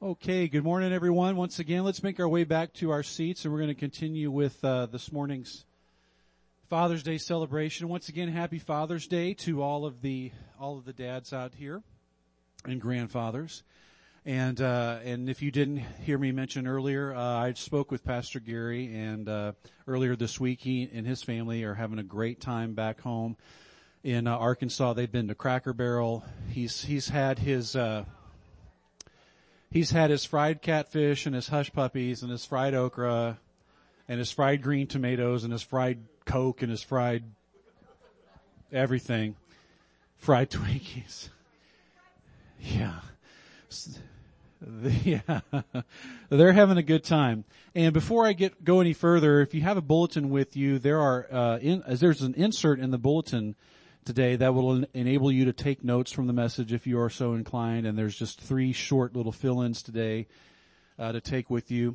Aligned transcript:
Okay, 0.00 0.46
good 0.46 0.62
morning 0.62 0.92
everyone. 0.92 1.34
Once 1.34 1.58
again, 1.58 1.82
let's 1.82 2.04
make 2.04 2.20
our 2.20 2.28
way 2.28 2.44
back 2.44 2.72
to 2.74 2.92
our 2.92 3.02
seats 3.02 3.44
and 3.44 3.52
we're 3.52 3.58
going 3.58 3.74
to 3.74 3.74
continue 3.74 4.30
with 4.30 4.64
uh, 4.64 4.86
this 4.86 5.10
morning's 5.10 5.64
Father's 6.68 7.02
Day 7.02 7.18
celebration. 7.18 7.88
Once 7.88 8.08
again, 8.08 8.28
happy 8.28 8.60
Father's 8.60 9.08
Day 9.08 9.34
to 9.34 9.60
all 9.60 9.84
of 9.84 10.00
the 10.00 10.30
all 10.60 10.78
of 10.78 10.84
the 10.84 10.92
dads 10.92 11.32
out 11.32 11.52
here 11.52 11.82
and 12.64 12.80
grandfathers. 12.80 13.64
And 14.24 14.60
uh, 14.60 15.00
and 15.02 15.28
if 15.28 15.42
you 15.42 15.50
didn't 15.50 15.78
hear 15.78 16.16
me 16.16 16.30
mention 16.30 16.68
earlier, 16.68 17.12
uh, 17.12 17.20
I 17.20 17.54
spoke 17.54 17.90
with 17.90 18.04
Pastor 18.04 18.38
Gary 18.38 18.94
and 18.94 19.28
uh, 19.28 19.52
earlier 19.88 20.14
this 20.14 20.38
week 20.38 20.60
he 20.60 20.88
and 20.94 21.08
his 21.08 21.24
family 21.24 21.64
are 21.64 21.74
having 21.74 21.98
a 21.98 22.04
great 22.04 22.40
time 22.40 22.74
back 22.74 23.00
home 23.00 23.36
in 24.04 24.28
uh, 24.28 24.36
Arkansas. 24.36 24.92
They've 24.92 25.10
been 25.10 25.26
to 25.26 25.34
Cracker 25.34 25.72
Barrel. 25.72 26.24
He's 26.50 26.84
he's 26.84 27.08
had 27.08 27.40
his 27.40 27.74
uh, 27.74 28.04
he's 29.70 29.90
had 29.90 30.10
his 30.10 30.24
fried 30.24 30.62
catfish 30.62 31.26
and 31.26 31.34
his 31.34 31.48
hush 31.48 31.72
puppies 31.72 32.22
and 32.22 32.30
his 32.30 32.44
fried 32.44 32.74
okra 32.74 33.38
and 34.08 34.18
his 34.18 34.30
fried 34.30 34.62
green 34.62 34.86
tomatoes 34.86 35.44
and 35.44 35.52
his 35.52 35.62
fried 35.62 35.98
coke 36.24 36.62
and 36.62 36.70
his 36.70 36.82
fried 36.82 37.24
everything. 38.72 39.36
Fried 40.16 40.50
Twinkies. 40.50 41.28
Yeah. 42.60 43.00
Yeah. 45.04 45.40
They're 46.30 46.52
having 46.52 46.78
a 46.78 46.82
good 46.82 47.04
time. 47.04 47.44
And 47.76 47.94
before 47.94 48.26
I 48.26 48.32
get, 48.32 48.64
go 48.64 48.80
any 48.80 48.92
further, 48.92 49.40
if 49.40 49.54
you 49.54 49.60
have 49.60 49.76
a 49.76 49.80
bulletin 49.80 50.30
with 50.30 50.56
you, 50.56 50.80
there 50.80 51.00
are, 51.00 51.28
uh, 51.30 51.58
in, 51.58 51.84
there's 51.86 52.22
an 52.22 52.34
insert 52.34 52.80
in 52.80 52.90
the 52.90 52.98
bulletin 52.98 53.54
today 54.08 54.36
that 54.36 54.54
will 54.54 54.84
enable 54.94 55.30
you 55.30 55.44
to 55.44 55.52
take 55.52 55.84
notes 55.84 56.10
from 56.10 56.26
the 56.26 56.32
message 56.32 56.72
if 56.72 56.86
you 56.86 56.98
are 56.98 57.10
so 57.10 57.34
inclined. 57.34 57.86
And 57.86 57.98
there's 57.98 58.16
just 58.16 58.40
three 58.40 58.72
short 58.72 59.14
little 59.14 59.32
fill-ins 59.32 59.82
today 59.82 60.28
uh, 60.98 61.12
to 61.12 61.20
take 61.20 61.50
with 61.50 61.70
you. 61.70 61.94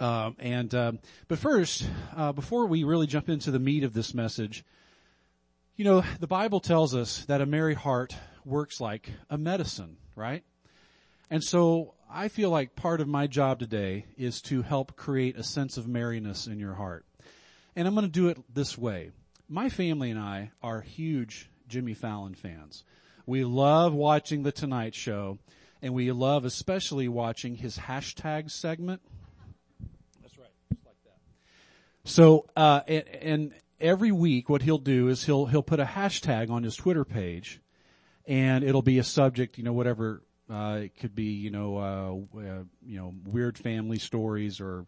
Um, 0.00 0.34
and 0.38 0.74
um, 0.74 0.98
but 1.28 1.38
first, 1.38 1.86
uh, 2.16 2.32
before 2.32 2.64
we 2.66 2.84
really 2.84 3.06
jump 3.06 3.28
into 3.28 3.50
the 3.50 3.58
meat 3.58 3.84
of 3.84 3.92
this 3.92 4.14
message, 4.14 4.64
you 5.76 5.84
know, 5.84 6.02
the 6.20 6.26
Bible 6.26 6.58
tells 6.58 6.94
us 6.94 7.26
that 7.26 7.42
a 7.42 7.46
merry 7.46 7.74
heart 7.74 8.16
works 8.46 8.80
like 8.80 9.12
a 9.28 9.36
medicine, 9.36 9.98
right? 10.16 10.42
And 11.28 11.44
so 11.44 11.96
I 12.10 12.28
feel 12.28 12.48
like 12.48 12.76
part 12.76 13.02
of 13.02 13.08
my 13.08 13.26
job 13.26 13.58
today 13.58 14.06
is 14.16 14.40
to 14.42 14.62
help 14.62 14.96
create 14.96 15.36
a 15.36 15.42
sense 15.42 15.76
of 15.76 15.86
merriness 15.86 16.46
in 16.46 16.58
your 16.58 16.74
heart. 16.74 17.04
And 17.76 17.86
I'm 17.86 17.94
going 17.94 18.06
to 18.06 18.10
do 18.10 18.28
it 18.28 18.38
this 18.54 18.78
way 18.78 19.10
my 19.50 19.68
family 19.68 20.10
and 20.10 20.18
I 20.18 20.52
are 20.62 20.80
huge 20.80 21.50
Jimmy 21.68 21.92
Fallon 21.92 22.34
fans. 22.34 22.84
We 23.26 23.44
love 23.44 23.92
watching 23.92 24.44
the 24.44 24.52
Tonight 24.52 24.94
Show, 24.94 25.38
and 25.82 25.92
we 25.92 26.10
love 26.12 26.44
especially 26.44 27.08
watching 27.08 27.56
his 27.56 27.76
hashtag 27.76 28.50
segment. 28.50 29.02
That's 30.22 30.38
right, 30.38 30.48
just 30.72 30.86
like 30.86 30.96
that. 31.04 31.18
So, 32.04 32.46
uh, 32.56 32.80
and, 32.86 33.08
and 33.08 33.52
every 33.80 34.12
week, 34.12 34.48
what 34.48 34.62
he'll 34.62 34.78
do 34.78 35.08
is 35.08 35.24
he'll 35.24 35.46
he'll 35.46 35.62
put 35.62 35.80
a 35.80 35.84
hashtag 35.84 36.50
on 36.50 36.62
his 36.62 36.76
Twitter 36.76 37.04
page, 37.04 37.60
and 38.26 38.62
it'll 38.62 38.82
be 38.82 38.98
a 38.98 39.04
subject, 39.04 39.58
you 39.58 39.64
know, 39.64 39.72
whatever. 39.72 40.22
Uh, 40.48 40.80
it 40.84 40.96
could 40.96 41.14
be, 41.14 41.32
you 41.32 41.50
know, 41.50 41.76
uh, 41.76 42.38
uh 42.40 42.62
you 42.84 42.98
know, 42.98 43.14
weird 43.24 43.58
family 43.58 43.98
stories 43.98 44.60
or 44.60 44.86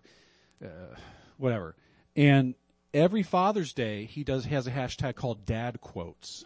uh, 0.64 0.96
whatever. 1.36 1.77
And 2.16 2.55
every 2.94 3.22
Father's 3.22 3.72
Day, 3.72 4.04
he 4.04 4.24
does 4.24 4.44
has 4.46 4.66
a 4.66 4.70
hashtag 4.70 5.14
called 5.14 5.44
Dad 5.44 5.80
Quotes. 5.80 6.44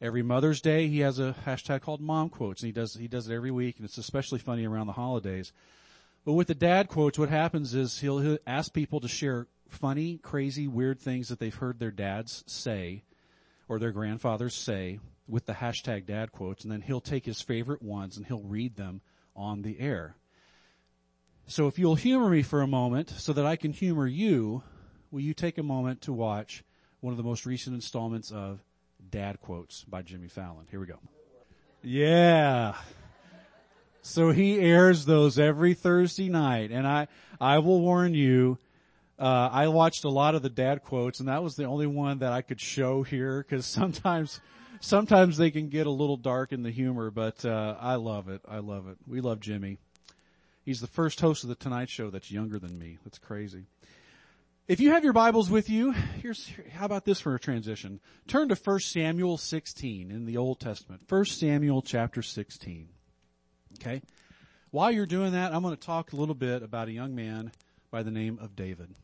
Every 0.00 0.22
Mother's 0.22 0.60
Day, 0.60 0.88
he 0.88 1.00
has 1.00 1.18
a 1.18 1.34
hashtag 1.44 1.82
called 1.82 2.00
Mom 2.00 2.30
Quotes, 2.30 2.62
and 2.62 2.68
he 2.68 2.72
does 2.72 2.94
he 2.94 3.08
does 3.08 3.28
it 3.28 3.34
every 3.34 3.50
week, 3.50 3.76
and 3.76 3.84
it's 3.84 3.98
especially 3.98 4.38
funny 4.38 4.66
around 4.66 4.86
the 4.86 4.94
holidays. 4.94 5.52
But 6.24 6.34
with 6.34 6.48
the 6.48 6.54
Dad 6.54 6.88
Quotes, 6.88 7.18
what 7.18 7.28
happens 7.28 7.74
is 7.74 8.00
he'll, 8.00 8.18
he'll 8.18 8.38
ask 8.46 8.72
people 8.72 9.00
to 9.00 9.08
share 9.08 9.46
funny, 9.68 10.18
crazy, 10.18 10.68
weird 10.68 11.00
things 11.00 11.28
that 11.28 11.38
they've 11.38 11.54
heard 11.54 11.78
their 11.78 11.90
dads 11.90 12.44
say 12.46 13.04
or 13.68 13.78
their 13.78 13.92
grandfathers 13.92 14.54
say 14.54 14.98
with 15.26 15.46
the 15.46 15.54
hashtag 15.54 16.06
Dad 16.06 16.32
Quotes, 16.32 16.64
and 16.64 16.72
then 16.72 16.82
he'll 16.82 17.00
take 17.00 17.24
his 17.24 17.40
favorite 17.40 17.82
ones 17.82 18.16
and 18.16 18.26
he'll 18.26 18.42
read 18.42 18.76
them 18.76 19.00
on 19.34 19.62
the 19.62 19.80
air. 19.80 20.16
So 21.46 21.66
if 21.66 21.78
you'll 21.78 21.94
humor 21.94 22.28
me 22.28 22.42
for 22.42 22.62
a 22.62 22.66
moment 22.66 23.10
so 23.10 23.32
that 23.32 23.46
I 23.46 23.56
can 23.56 23.72
humor 23.72 24.06
you, 24.06 24.62
will 25.10 25.20
you 25.20 25.34
take 25.34 25.58
a 25.58 25.62
moment 25.62 26.02
to 26.02 26.12
watch 26.12 26.64
one 27.00 27.12
of 27.12 27.16
the 27.16 27.22
most 27.22 27.46
recent 27.46 27.74
installments 27.74 28.30
of 28.30 28.60
Dad 29.10 29.40
Quotes 29.40 29.84
by 29.84 30.02
Jimmy 30.02 30.28
Fallon? 30.28 30.66
Here 30.70 30.80
we 30.80 30.86
go. 30.86 30.98
Yeah. 31.82 32.74
So 34.02 34.30
he 34.30 34.58
airs 34.58 35.04
those 35.04 35.38
every 35.38 35.74
Thursday 35.74 36.28
night, 36.28 36.70
and 36.70 36.86
I, 36.86 37.08
I 37.40 37.58
will 37.58 37.80
warn 37.80 38.14
you, 38.14 38.58
uh, 39.18 39.50
I 39.52 39.68
watched 39.68 40.04
a 40.04 40.08
lot 40.08 40.34
of 40.34 40.42
the 40.42 40.48
dad 40.48 40.82
quotes, 40.82 41.20
and 41.20 41.28
that 41.28 41.42
was 41.42 41.56
the 41.56 41.64
only 41.64 41.86
one 41.86 42.20
that 42.20 42.32
I 42.32 42.40
could 42.40 42.60
show 42.60 43.02
here 43.02 43.44
because 43.46 43.66
sometimes, 43.66 44.40
sometimes 44.80 45.36
they 45.36 45.50
can 45.50 45.68
get 45.68 45.86
a 45.86 45.90
little 45.90 46.16
dark 46.16 46.52
in 46.52 46.62
the 46.62 46.70
humor. 46.70 47.10
But 47.10 47.44
uh, 47.44 47.76
I 47.78 47.96
love 47.96 48.28
it. 48.30 48.40
I 48.48 48.58
love 48.58 48.88
it. 48.88 48.96
We 49.06 49.20
love 49.20 49.40
Jimmy. 49.40 49.76
He's 50.64 50.80
the 50.80 50.86
first 50.86 51.20
host 51.20 51.42
of 51.42 51.48
the 51.48 51.54
Tonight 51.54 51.90
Show 51.90 52.08
that's 52.10 52.30
younger 52.30 52.58
than 52.58 52.78
me. 52.78 52.98
That's 53.04 53.18
crazy. 53.18 53.64
If 54.70 54.78
you 54.78 54.92
have 54.92 55.02
your 55.02 55.12
Bibles 55.12 55.50
with 55.50 55.68
you, 55.68 55.90
here's, 56.22 56.48
how 56.72 56.84
about 56.84 57.04
this 57.04 57.20
for 57.20 57.34
a 57.34 57.40
transition? 57.40 57.98
Turn 58.28 58.50
to 58.50 58.54
1 58.54 58.78
Samuel 58.78 59.36
16 59.36 60.12
in 60.12 60.26
the 60.26 60.36
Old 60.36 60.60
Testament. 60.60 61.02
1 61.08 61.24
Samuel 61.24 61.82
chapter 61.82 62.22
16. 62.22 62.88
Okay? 63.80 64.00
While 64.70 64.92
you're 64.92 65.06
doing 65.06 65.32
that, 65.32 65.52
I'm 65.52 65.62
going 65.62 65.74
to 65.74 65.86
talk 65.86 66.12
a 66.12 66.16
little 66.16 66.36
bit 66.36 66.62
about 66.62 66.86
a 66.86 66.92
young 66.92 67.16
man 67.16 67.50
by 67.90 68.04
the 68.04 68.12
name 68.12 68.38
of 68.40 68.54
David. 68.54 68.94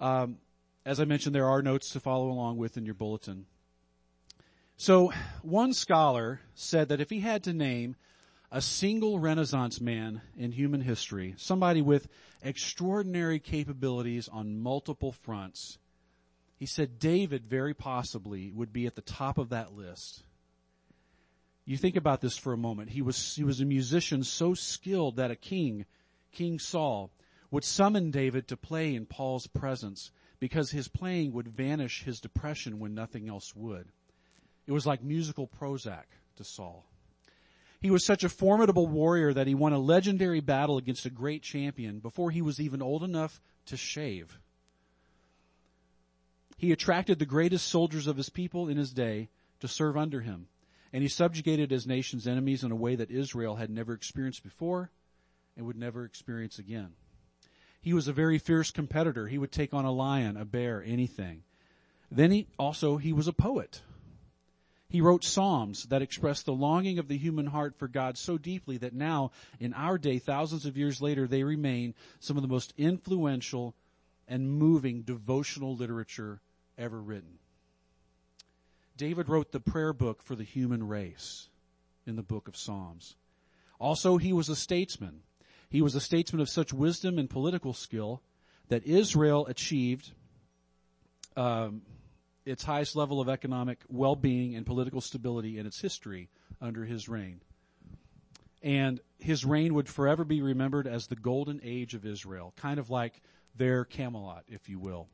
Um, 0.00 0.38
as 0.84 0.98
I 0.98 1.04
mentioned, 1.04 1.32
there 1.32 1.48
are 1.48 1.62
notes 1.62 1.90
to 1.90 2.00
follow 2.00 2.28
along 2.28 2.56
with 2.56 2.76
in 2.76 2.84
your 2.84 2.96
bulletin. 2.96 3.46
So, 4.76 5.12
one 5.42 5.72
scholar 5.72 6.40
said 6.56 6.88
that 6.88 7.00
if 7.00 7.10
he 7.10 7.20
had 7.20 7.44
to 7.44 7.52
name 7.52 7.94
a 8.50 8.60
single 8.60 9.18
Renaissance 9.18 9.80
man 9.80 10.22
in 10.36 10.52
human 10.52 10.80
history, 10.80 11.34
somebody 11.36 11.82
with 11.82 12.08
extraordinary 12.42 13.38
capabilities 13.38 14.28
on 14.28 14.60
multiple 14.60 15.12
fronts. 15.12 15.78
He 16.56 16.66
said 16.66 16.98
David 16.98 17.46
very 17.46 17.74
possibly 17.74 18.50
would 18.52 18.72
be 18.72 18.86
at 18.86 18.94
the 18.94 19.02
top 19.02 19.36
of 19.38 19.48
that 19.50 19.74
list. 19.74 20.22
You 21.64 21.76
think 21.76 21.96
about 21.96 22.20
this 22.20 22.38
for 22.38 22.52
a 22.52 22.58
moment. 22.58 22.90
He 22.90 23.02
was, 23.02 23.34
he 23.34 23.42
was 23.42 23.60
a 23.60 23.64
musician 23.66 24.22
so 24.22 24.54
skilled 24.54 25.16
that 25.16 25.32
a 25.32 25.36
king, 25.36 25.84
King 26.30 26.58
Saul, 26.58 27.10
would 27.50 27.64
summon 27.64 28.10
David 28.10 28.46
to 28.48 28.56
play 28.56 28.94
in 28.94 29.06
Paul's 29.06 29.48
presence 29.48 30.12
because 30.38 30.70
his 30.70 30.88
playing 30.88 31.32
would 31.32 31.48
vanish 31.48 32.04
his 32.04 32.20
depression 32.20 32.78
when 32.78 32.94
nothing 32.94 33.28
else 33.28 33.54
would. 33.56 33.88
It 34.66 34.72
was 34.72 34.86
like 34.86 35.02
musical 35.02 35.48
Prozac 35.48 36.04
to 36.36 36.44
Saul. 36.44 36.86
He 37.80 37.90
was 37.90 38.04
such 38.04 38.24
a 38.24 38.28
formidable 38.28 38.86
warrior 38.86 39.32
that 39.32 39.46
he 39.46 39.54
won 39.54 39.72
a 39.72 39.78
legendary 39.78 40.40
battle 40.40 40.78
against 40.78 41.06
a 41.06 41.10
great 41.10 41.42
champion 41.42 41.98
before 41.98 42.30
he 42.30 42.42
was 42.42 42.60
even 42.60 42.82
old 42.82 43.02
enough 43.02 43.40
to 43.66 43.76
shave. 43.76 44.38
He 46.56 46.72
attracted 46.72 47.18
the 47.18 47.26
greatest 47.26 47.66
soldiers 47.66 48.06
of 48.06 48.16
his 48.16 48.30
people 48.30 48.68
in 48.68 48.78
his 48.78 48.92
day 48.92 49.28
to 49.60 49.68
serve 49.68 49.96
under 49.96 50.22
him, 50.22 50.48
and 50.92 51.02
he 51.02 51.08
subjugated 51.08 51.70
his 51.70 51.86
nation's 51.86 52.26
enemies 52.26 52.64
in 52.64 52.72
a 52.72 52.76
way 52.76 52.96
that 52.96 53.10
Israel 53.10 53.56
had 53.56 53.70
never 53.70 53.92
experienced 53.92 54.42
before 54.42 54.90
and 55.56 55.66
would 55.66 55.76
never 55.76 56.04
experience 56.04 56.58
again. 56.58 56.94
He 57.80 57.92
was 57.92 58.08
a 58.08 58.12
very 58.12 58.38
fierce 58.38 58.70
competitor. 58.70 59.28
He 59.28 59.38
would 59.38 59.52
take 59.52 59.74
on 59.74 59.84
a 59.84 59.92
lion, 59.92 60.36
a 60.36 60.44
bear, 60.44 60.82
anything. 60.82 61.42
Then 62.10 62.30
he 62.30 62.48
also, 62.58 62.96
he 62.96 63.12
was 63.12 63.28
a 63.28 63.32
poet. 63.32 63.82
He 64.88 65.00
wrote 65.00 65.24
psalms 65.24 65.84
that 65.84 66.02
express 66.02 66.42
the 66.42 66.52
longing 66.52 66.98
of 66.98 67.08
the 67.08 67.18
human 67.18 67.46
heart 67.46 67.76
for 67.76 67.88
God 67.88 68.16
so 68.16 68.38
deeply 68.38 68.78
that 68.78 68.94
now, 68.94 69.32
in 69.58 69.74
our 69.74 69.98
day, 69.98 70.18
thousands 70.18 70.64
of 70.64 70.76
years 70.76 71.02
later, 71.02 71.26
they 71.26 71.42
remain 71.42 71.94
some 72.20 72.36
of 72.36 72.42
the 72.42 72.48
most 72.48 72.72
influential 72.78 73.74
and 74.28 74.50
moving 74.50 75.02
devotional 75.02 75.74
literature 75.74 76.40
ever 76.78 77.00
written. 77.00 77.38
David 78.96 79.28
wrote 79.28 79.52
the 79.52 79.60
prayer 79.60 79.92
book 79.92 80.22
for 80.22 80.36
the 80.36 80.44
human 80.44 80.86
race 80.86 81.48
in 82.06 82.16
the 82.16 82.22
book 82.22 82.48
of 82.48 82.56
Psalms. 82.56 83.16
Also, 83.78 84.16
he 84.16 84.32
was 84.32 84.48
a 84.48 84.56
statesman. 84.56 85.22
He 85.68 85.82
was 85.82 85.94
a 85.94 86.00
statesman 86.00 86.40
of 86.40 86.48
such 86.48 86.72
wisdom 86.72 87.18
and 87.18 87.28
political 87.28 87.74
skill 87.74 88.22
that 88.68 88.86
Israel 88.86 89.46
achieved 89.46 90.12
um, 91.36 91.82
its 92.46 92.64
highest 92.64 92.96
level 92.96 93.20
of 93.20 93.28
economic 93.28 93.80
well-being 93.88 94.54
and 94.54 94.64
political 94.64 95.00
stability 95.00 95.58
in 95.58 95.66
its 95.66 95.80
history 95.80 96.30
under 96.60 96.84
his 96.84 97.08
reign. 97.08 97.40
And 98.62 99.00
his 99.18 99.44
reign 99.44 99.74
would 99.74 99.88
forever 99.88 100.24
be 100.24 100.40
remembered 100.40 100.86
as 100.86 101.06
the 101.06 101.16
golden 101.16 101.60
age 101.62 101.94
of 101.94 102.06
Israel, 102.06 102.54
kind 102.56 102.78
of 102.78 102.88
like 102.88 103.20
their 103.54 103.84
Camelot, 103.84 104.44
if 104.48 104.68
you 104.68 104.78
will. 104.78 105.08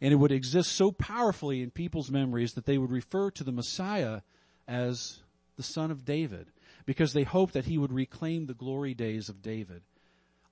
And 0.00 0.12
it 0.12 0.16
would 0.16 0.32
exist 0.32 0.72
so 0.72 0.92
powerfully 0.92 1.62
in 1.62 1.70
people's 1.70 2.10
memories 2.10 2.54
that 2.54 2.66
they 2.66 2.78
would 2.78 2.90
refer 2.90 3.30
to 3.32 3.44
the 3.44 3.52
Messiah 3.52 4.20
as 4.68 5.20
the 5.56 5.62
son 5.62 5.90
of 5.90 6.04
David 6.04 6.48
because 6.86 7.12
they 7.12 7.24
hoped 7.24 7.54
that 7.54 7.66
he 7.66 7.78
would 7.78 7.92
reclaim 7.92 8.46
the 8.46 8.54
glory 8.54 8.94
days 8.94 9.28
of 9.28 9.42
David. 9.42 9.82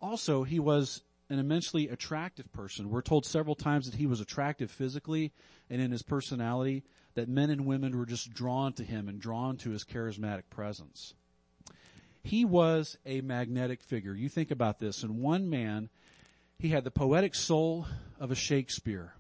Also, 0.01 0.43
he 0.43 0.59
was 0.59 1.03
an 1.31 1.39
immensely 1.39 1.89
attractive 1.89 2.51
person. 2.53 2.91
We're 2.91 3.03
told 3.03 3.27
several 3.27 3.55
times 3.55 3.91
that 3.91 3.99
he 3.99 4.07
was 4.07 4.21
attractive 4.21 4.71
physically 4.71 5.33
and 5.69 5.81
in 5.81 5.91
his 5.91 6.03
personality, 6.03 6.85
that 7.15 7.29
men 7.29 7.51
and 7.51 7.67
women 7.67 7.97
were 7.97 8.07
just 8.07 8.33
drawn 8.33 8.73
to 8.75 8.85
him 8.85 9.09
and 9.09 9.21
drawn 9.21 9.57
to 9.59 9.71
his 9.71 9.85
charismatic 9.85 10.45
presence. 10.51 11.15
He 12.23 12.45
was 12.45 12.97
a 13.05 13.21
magnetic 13.21 13.83
figure. 13.83 14.15
You 14.15 14.29
think 14.29 14.51
about 14.51 14.79
this. 14.79 15.03
In 15.03 15.21
one 15.21 15.51
man, 15.51 15.89
he 16.59 16.69
had 16.71 16.85
the 16.85 16.91
poetic 16.91 17.35
soul 17.35 17.87
of 18.19 18.31
a 18.31 18.35
Shakespeare. 18.35 19.15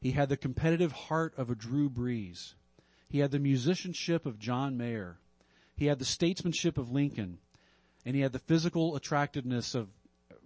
He 0.00 0.12
had 0.12 0.28
the 0.28 0.36
competitive 0.36 0.92
heart 0.92 1.34
of 1.36 1.50
a 1.50 1.54
Drew 1.54 1.90
Brees. 1.90 2.54
He 3.08 3.18
had 3.18 3.30
the 3.30 3.38
musicianship 3.38 4.26
of 4.26 4.38
John 4.38 4.76
Mayer. 4.76 5.18
He 5.76 5.86
had 5.86 5.98
the 5.98 6.04
statesmanship 6.04 6.78
of 6.78 6.90
Lincoln. 6.90 7.38
And 8.04 8.14
he 8.14 8.22
had 8.22 8.32
the 8.32 8.38
physical 8.38 8.96
attractiveness 8.96 9.74
of 9.74 9.88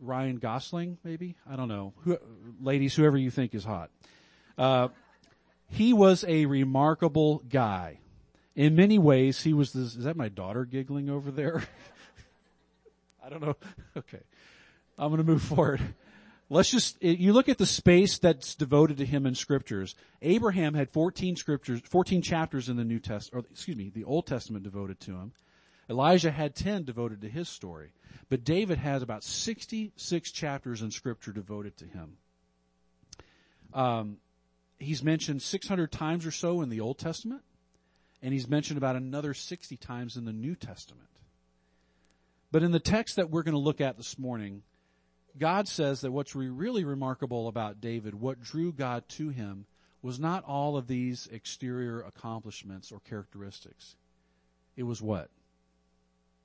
Ryan 0.03 0.37
Gosling, 0.37 0.99
maybe? 1.05 1.37
I 1.49 1.57
don't 1.57 1.69
know. 1.69 1.95
Who, 2.05 2.19
ladies, 2.61 2.95
whoever 2.95 3.17
you 3.17 3.31
think 3.31 3.55
is 3.55 3.65
hot. 3.65 3.91
Uh, 4.59 4.89
he 5.69 5.93
was 5.93 6.25
a 6.27 6.47
remarkable 6.47 7.43
guy. 7.49 8.01
In 8.55 8.75
many 8.75 8.99
ways, 8.99 9.43
he 9.43 9.55
was 9.55 9.73
this, 9.73 9.97
is 9.97 10.05
that 10.05 10.17
my 10.17 10.29
daughter 10.29 10.65
giggling 10.65 11.09
over 11.09 11.31
there? 11.31 11.63
I 13.25 13.29
don't 13.31 13.41
know. 13.41 13.57
Okay. 13.97 14.21
I'm 14.99 15.09
going 15.09 15.19
to 15.19 15.31
move 15.31 15.43
forward. 15.43 15.81
Let's 16.49 16.71
just, 16.71 17.03
you 17.03 17.33
look 17.33 17.49
at 17.49 17.57
the 17.57 17.67
space 17.67 18.19
that's 18.19 18.55
devoted 18.55 18.99
to 18.99 19.07
him 19.07 19.27
in 19.27 19.35
scriptures. 19.35 19.95
Abraham 20.21 20.75
had 20.75 20.91
14 20.91 21.37
scriptures, 21.37 21.81
14 21.85 22.21
chapters 22.21 22.69
in 22.69 22.77
the 22.77 22.85
New 22.85 22.99
Testament, 22.99 23.47
or 23.47 23.51
excuse 23.51 23.77
me, 23.77 23.91
the 23.95 24.05
Old 24.05 24.27
Testament 24.27 24.65
devoted 24.65 25.01
to 25.01 25.13
him. 25.13 25.33
Elijah 25.93 26.31
had 26.31 26.55
10 26.55 26.85
devoted 26.85 27.21
to 27.21 27.29
his 27.29 27.51
story. 27.51 27.93
But 28.31 28.45
David 28.45 28.79
has 28.79 29.03
about 29.03 29.23
66 29.23 30.33
chapters 30.33 30.81
in 30.81 30.91
scripture 30.91 31.33
devoted 31.33 31.77
to 31.77 31.85
him. 31.85 32.17
Um, 33.75 34.17
he's 34.79 35.03
mentioned 35.03 35.43
600 35.43 35.93
times 35.93 36.25
or 36.25 36.31
so 36.31 36.63
in 36.63 36.71
the 36.71 36.81
Old 36.81 36.99
Testament, 36.99 37.43
and 38.23 38.33
he's 38.33 38.49
mentioned 38.49 38.79
about 38.79 38.97
another 38.97 39.35
60 39.35 39.77
times 39.77 40.17
in 40.17 40.25
the 40.25 40.33
New 40.33 40.55
Testament. 40.55 41.11
But 42.51 42.63
in 42.63 42.73
the 42.73 42.81
text 42.81 43.17
that 43.17 43.29
we're 43.29 43.43
going 43.43 43.53
to 43.53 43.59
look 43.59 43.83
at 43.83 43.99
this 43.99 44.19
morning, 44.19 44.63
God 45.39 45.69
says 45.69 46.01
that 46.01 46.13
what's 46.13 46.35
really 46.35 46.85
remarkable 46.85 47.49
about 47.49 47.83
David, 47.83 48.15
what 48.15 48.41
drew 48.41 48.73
God 48.73 49.07
to 49.11 49.29
him, 49.29 49.67
was 50.01 50.19
not 50.19 50.45
all 50.45 50.79
of 50.79 50.87
these 50.87 51.29
exterior 51.31 52.01
accomplishments 52.01 52.93
or 52.93 53.01
characteristics. 53.01 53.97
It 54.75 54.85
was 54.85 55.03
what? 55.03 55.29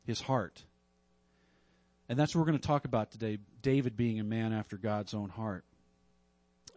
His 0.08 0.22
heart. 0.22 0.64
And 2.10 2.18
that's 2.18 2.34
what 2.34 2.40
we're 2.40 2.48
going 2.48 2.60
to 2.60 2.68
talk 2.68 2.86
about 2.86 3.12
today, 3.12 3.38
David 3.62 3.98
being 3.98 4.20
a 4.20 4.24
man 4.24 4.54
after 4.54 4.78
God's 4.78 5.14
own 5.14 5.30
heart. 5.30 5.66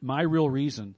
My 0.03 0.23
real 0.23 0.51
reason, 0.51 0.97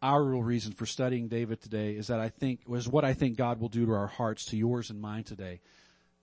our 0.00 0.22
real 0.22 0.42
reason 0.42 0.72
for 0.72 0.86
studying 0.86 1.26
David 1.26 1.60
today 1.60 1.96
is 1.96 2.06
that 2.06 2.20
I 2.20 2.28
think, 2.28 2.60
is 2.70 2.88
what 2.88 3.04
I 3.04 3.12
think 3.12 3.36
God 3.36 3.60
will 3.60 3.68
do 3.68 3.84
to 3.86 3.92
our 3.92 4.06
hearts, 4.06 4.44
to 4.46 4.56
yours 4.56 4.88
and 4.88 5.00
mine 5.00 5.24
today. 5.24 5.60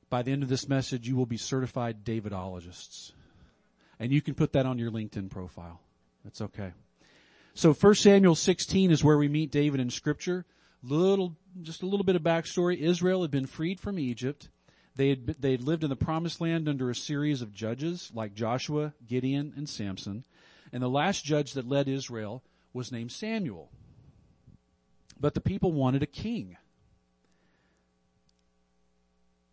By 0.09 0.21
the 0.21 0.31
end 0.31 0.43
of 0.43 0.49
this 0.49 0.69
message, 0.69 1.07
you 1.07 1.17
will 1.17 1.25
be 1.25 1.37
certified 1.37 2.05
Davidologists. 2.05 3.11
And 3.99 4.13
you 4.13 4.21
can 4.21 4.33
put 4.33 4.53
that 4.53 4.65
on 4.65 4.79
your 4.79 4.91
LinkedIn 4.91 5.29
profile. 5.29 5.81
That's 6.23 6.39
okay. 6.39 6.71
So 7.53 7.73
1 7.73 7.95
Samuel 7.95 8.35
16 8.35 8.91
is 8.91 9.03
where 9.03 9.17
we 9.17 9.27
meet 9.27 9.51
David 9.51 9.81
in 9.81 9.89
scripture. 9.89 10.45
Little, 10.83 11.37
just 11.61 11.81
a 11.81 11.85
little 11.85 12.03
bit 12.03 12.17
of 12.17 12.21
backstory. 12.21 12.77
Israel 12.77 13.21
had 13.21 13.31
been 13.31 13.45
freed 13.45 13.79
from 13.79 13.97
Egypt. 13.97 14.49
They 14.95 15.09
had, 15.09 15.27
they 15.39 15.51
had 15.51 15.63
lived 15.63 15.83
in 15.83 15.89
the 15.89 15.95
promised 15.95 16.41
land 16.41 16.67
under 16.67 16.89
a 16.89 16.95
series 16.95 17.41
of 17.41 17.53
judges 17.53 18.11
like 18.13 18.35
Joshua, 18.35 18.93
Gideon, 19.07 19.53
and 19.55 19.67
Samson. 19.67 20.25
And 20.73 20.83
the 20.83 20.89
last 20.89 21.23
judge 21.23 21.53
that 21.53 21.67
led 21.67 21.87
Israel 21.87 22.43
was 22.73 22.91
named 22.91 23.11
Samuel. 23.11 23.69
But 25.19 25.35
the 25.35 25.41
people 25.41 25.71
wanted 25.71 26.03
a 26.03 26.07
king. 26.07 26.57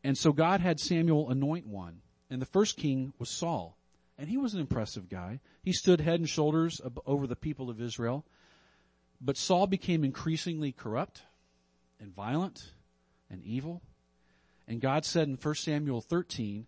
And 0.03 0.19
so 0.19 0.33
God 0.33 0.61
had 0.61 0.81
Samuel 0.81 1.31
anoint 1.31 1.67
one. 1.67 2.01
And 2.29 2.43
the 2.43 2.47
first 2.47 2.77
king 2.77 3.13
was 3.19 3.29
Saul. 3.29 3.77
And 4.19 4.29
he 4.29 4.37
was 4.37 4.55
an 4.55 4.61
impressive 4.61 5.09
guy. 5.09 5.41
He 5.63 5.73
stood 5.73 6.01
head 6.01 6.21
and 6.21 6.29
shoulders 6.29 6.81
over 7.07 7.27
the 7.27 7.37
people 7.37 7.71
of 7.71 7.81
Israel. 7.81 8.25
But 9.21 9.37
Saul 9.37 9.67
became 9.67 10.05
increasingly 10.05 10.73
corrupt 10.73 11.23
and 12.01 12.15
violent 12.15 12.73
and 13.31 13.43
evil. 13.45 13.83
And 14.67 14.81
God 14.81 15.05
said 15.05 15.29
in 15.29 15.35
1 15.35 15.55
Samuel 15.57 16.01
13 16.01 16.67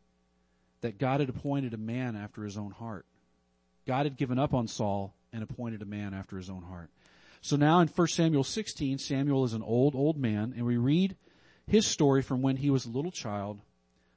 that 0.82 0.99
God 0.99 1.20
had 1.20 1.28
appointed 1.28 1.72
a 1.72 1.78
man 1.78 2.16
after 2.16 2.44
his 2.44 2.58
own 2.58 2.72
heart. 2.72 3.06
God 3.87 4.06
had 4.06 4.16
given 4.16 4.38
up 4.38 4.52
on 4.52 4.69
Saul 4.69 5.14
and 5.32 5.43
appointed 5.43 5.82
a 5.82 5.87
man 5.87 6.12
after 6.12 6.37
his 6.37 6.50
own 6.50 6.62
heart. 6.62 6.90
So 7.40 7.56
now 7.56 7.81
in 7.81 7.88
1 7.88 8.06
Samuel 8.08 8.44
16, 8.44 8.99
Samuel 8.99 9.44
is 9.44 9.52
an 9.52 9.62
old, 9.62 9.94
old 9.96 10.16
man, 10.16 10.52
and 10.56 10.66
we 10.66 10.76
read 10.76 11.16
his 11.66 11.87
story 11.87 12.22
from 12.22 12.43
when 12.43 12.56
he 12.56 12.70
was 12.70 12.84
a 12.84 12.90
little 12.90 13.10
child 13.10 13.60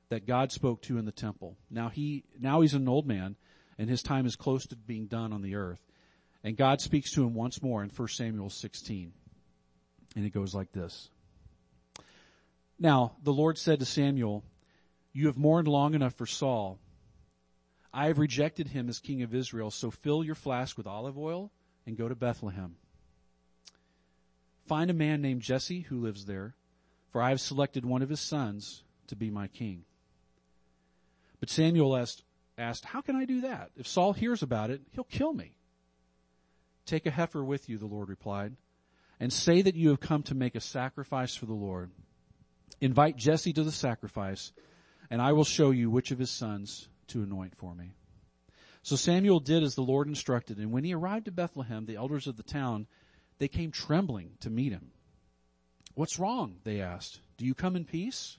that 0.09 0.27
God 0.27 0.51
spoke 0.51 0.81
to 0.83 0.97
in 0.97 1.05
the 1.05 1.11
temple. 1.11 1.57
Now 1.69 1.89
he, 1.89 2.23
now 2.39 2.61
he's 2.61 2.73
an 2.73 2.87
old 2.87 3.07
man 3.07 3.35
and 3.77 3.89
his 3.89 4.03
time 4.03 4.25
is 4.25 4.35
close 4.35 4.65
to 4.67 4.75
being 4.75 5.07
done 5.07 5.33
on 5.33 5.41
the 5.41 5.55
earth. 5.55 5.81
And 6.45 6.55
God 6.55 6.79
speaks 6.79 7.11
to 7.13 7.23
him 7.23 7.33
once 7.33 7.63
more 7.63 7.81
in 7.81 7.89
1 7.89 8.07
Samuel 8.07 8.51
16. 8.51 9.11
And 10.15 10.25
it 10.25 10.29
goes 10.29 10.53
like 10.53 10.71
this. 10.71 11.09
Now, 12.77 13.15
the 13.23 13.33
Lord 13.33 13.57
said 13.57 13.79
to 13.79 13.85
Samuel, 13.85 14.43
You 15.11 15.25
have 15.25 15.39
mourned 15.39 15.67
long 15.67 15.95
enough 15.95 16.13
for 16.13 16.27
Saul. 16.27 16.77
I 17.91 18.07
have 18.07 18.19
rejected 18.19 18.67
him 18.67 18.89
as 18.89 18.99
king 18.99 19.23
of 19.23 19.33
Israel, 19.33 19.71
so 19.71 19.89
fill 19.89 20.23
your 20.23 20.35
flask 20.35 20.77
with 20.77 20.85
olive 20.85 21.17
oil 21.17 21.51
and 21.87 21.97
go 21.97 22.07
to 22.07 22.15
Bethlehem. 22.15 22.75
Find 24.67 24.91
a 24.91 24.93
man 24.93 25.23
named 25.23 25.41
Jesse 25.41 25.81
who 25.81 25.99
lives 25.99 26.25
there, 26.25 26.53
for 27.11 27.23
I 27.23 27.29
have 27.29 27.41
selected 27.41 27.85
one 27.85 28.03
of 28.03 28.09
his 28.09 28.19
sons 28.19 28.83
to 29.07 29.15
be 29.15 29.31
my 29.31 29.47
king. 29.47 29.85
But 31.39 31.49
Samuel 31.49 31.97
asked, 31.97 32.23
asked, 32.55 32.85
How 32.85 33.01
can 33.01 33.15
I 33.15 33.25
do 33.25 33.41
that? 33.41 33.71
If 33.75 33.87
Saul 33.87 34.13
hears 34.13 34.43
about 34.43 34.69
it, 34.69 34.81
he'll 34.91 35.05
kill 35.05 35.33
me. 35.33 35.55
Take 36.85 37.05
a 37.05 37.11
heifer 37.11 37.43
with 37.43 37.67
you, 37.67 37.77
the 37.77 37.85
Lord 37.85 38.09
replied, 38.09 38.55
and 39.19 39.31
say 39.31 39.61
that 39.61 39.75
you 39.75 39.89
have 39.89 39.99
come 39.99 40.23
to 40.23 40.35
make 40.35 40.55
a 40.55 40.61
sacrifice 40.61 41.35
for 41.35 41.45
the 41.45 41.53
Lord. 41.53 41.91
Invite 42.81 43.17
Jesse 43.17 43.53
to 43.53 43.63
the 43.63 43.71
sacrifice, 43.71 44.51
and 45.09 45.21
I 45.21 45.33
will 45.33 45.43
show 45.43 45.71
you 45.71 45.89
which 45.89 46.11
of 46.11 46.19
his 46.19 46.29
sons 46.29 46.87
to 47.07 47.23
anoint 47.23 47.55
for 47.55 47.73
me. 47.73 47.93
So 48.83 48.95
Samuel 48.95 49.39
did 49.39 49.63
as 49.63 49.73
the 49.73 49.81
Lord 49.81 50.07
instructed, 50.07 50.57
and 50.57 50.71
when 50.71 50.83
he 50.83 50.93
arrived 50.93 51.27
at 51.27 51.35
Bethlehem, 51.35 51.85
the 51.85 51.95
elders 51.95 52.27
of 52.27 52.37
the 52.37 52.43
town, 52.43 52.85
they 53.39 53.47
came 53.47 53.71
trembling 53.71 54.31
to 54.41 54.49
meet 54.49 54.71
him. 54.71 54.91
What's 55.95 56.19
wrong? 56.19 56.57
They 56.63 56.81
asked. 56.81 57.19
Do 57.37 57.45
you 57.45 57.55
come 57.55 57.75
in 57.75 57.85
peace? 57.85 58.37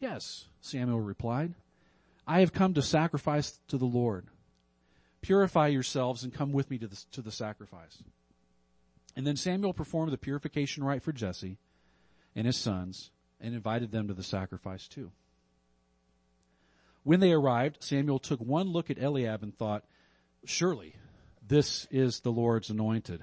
Yes, 0.00 0.46
Samuel 0.60 1.00
replied. 1.00 1.54
I 2.26 2.40
have 2.40 2.52
come 2.52 2.74
to 2.74 2.82
sacrifice 2.82 3.58
to 3.68 3.78
the 3.78 3.86
Lord. 3.86 4.26
Purify 5.20 5.68
yourselves 5.68 6.24
and 6.24 6.32
come 6.32 6.52
with 6.52 6.70
me 6.70 6.78
to 6.78 6.86
the, 6.86 7.04
to 7.12 7.22
the 7.22 7.32
sacrifice. 7.32 8.02
And 9.16 9.26
then 9.26 9.36
Samuel 9.36 9.72
performed 9.72 10.12
the 10.12 10.18
purification 10.18 10.84
rite 10.84 11.02
for 11.02 11.12
Jesse 11.12 11.58
and 12.36 12.46
his 12.46 12.56
sons 12.56 13.10
and 13.40 13.54
invited 13.54 13.90
them 13.90 14.08
to 14.08 14.14
the 14.14 14.22
sacrifice 14.22 14.86
too. 14.86 15.10
When 17.02 17.20
they 17.20 17.32
arrived, 17.32 17.82
Samuel 17.82 18.18
took 18.18 18.40
one 18.40 18.68
look 18.68 18.90
at 18.90 19.02
Eliab 19.02 19.42
and 19.42 19.56
thought, 19.56 19.84
surely 20.44 20.94
this 21.46 21.86
is 21.90 22.20
the 22.20 22.30
Lord's 22.30 22.70
anointed. 22.70 23.22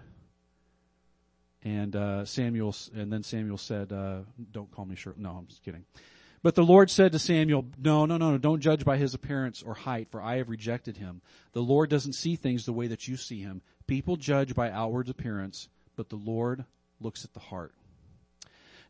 And 1.63 1.95
uh, 1.95 2.25
Samuel, 2.25 2.75
and 2.93 3.11
then 3.11 3.23
Samuel 3.23 3.57
said, 3.57 3.91
uh, 3.91 4.19
"Don't 4.51 4.71
call 4.71 4.85
me 4.85 4.95
Shirley." 4.95 5.17
No, 5.17 5.31
I'm 5.31 5.47
just 5.47 5.63
kidding. 5.63 5.83
But 6.45 6.53
the 6.53 6.61
Lord 6.61 6.91
said 6.91 7.11
to 7.11 7.17
Samuel, 7.17 7.65
no, 7.75 8.05
no, 8.05 8.17
no, 8.17 8.29
no, 8.29 8.37
don't 8.37 8.59
judge 8.59 8.85
by 8.85 8.97
his 8.97 9.15
appearance 9.15 9.63
or 9.63 9.73
height, 9.73 10.09
for 10.11 10.21
I 10.21 10.37
have 10.37 10.47
rejected 10.47 10.97
him. 10.97 11.23
The 11.53 11.63
Lord 11.63 11.89
doesn't 11.89 12.13
see 12.13 12.35
things 12.35 12.65
the 12.65 12.71
way 12.71 12.85
that 12.85 13.07
you 13.07 13.17
see 13.17 13.41
him. 13.41 13.63
People 13.87 14.15
judge 14.15 14.53
by 14.53 14.69
outward 14.69 15.09
appearance, 15.09 15.69
but 15.95 16.09
the 16.09 16.17
Lord 16.17 16.65
looks 17.01 17.25
at 17.25 17.33
the 17.33 17.39
heart. 17.39 17.73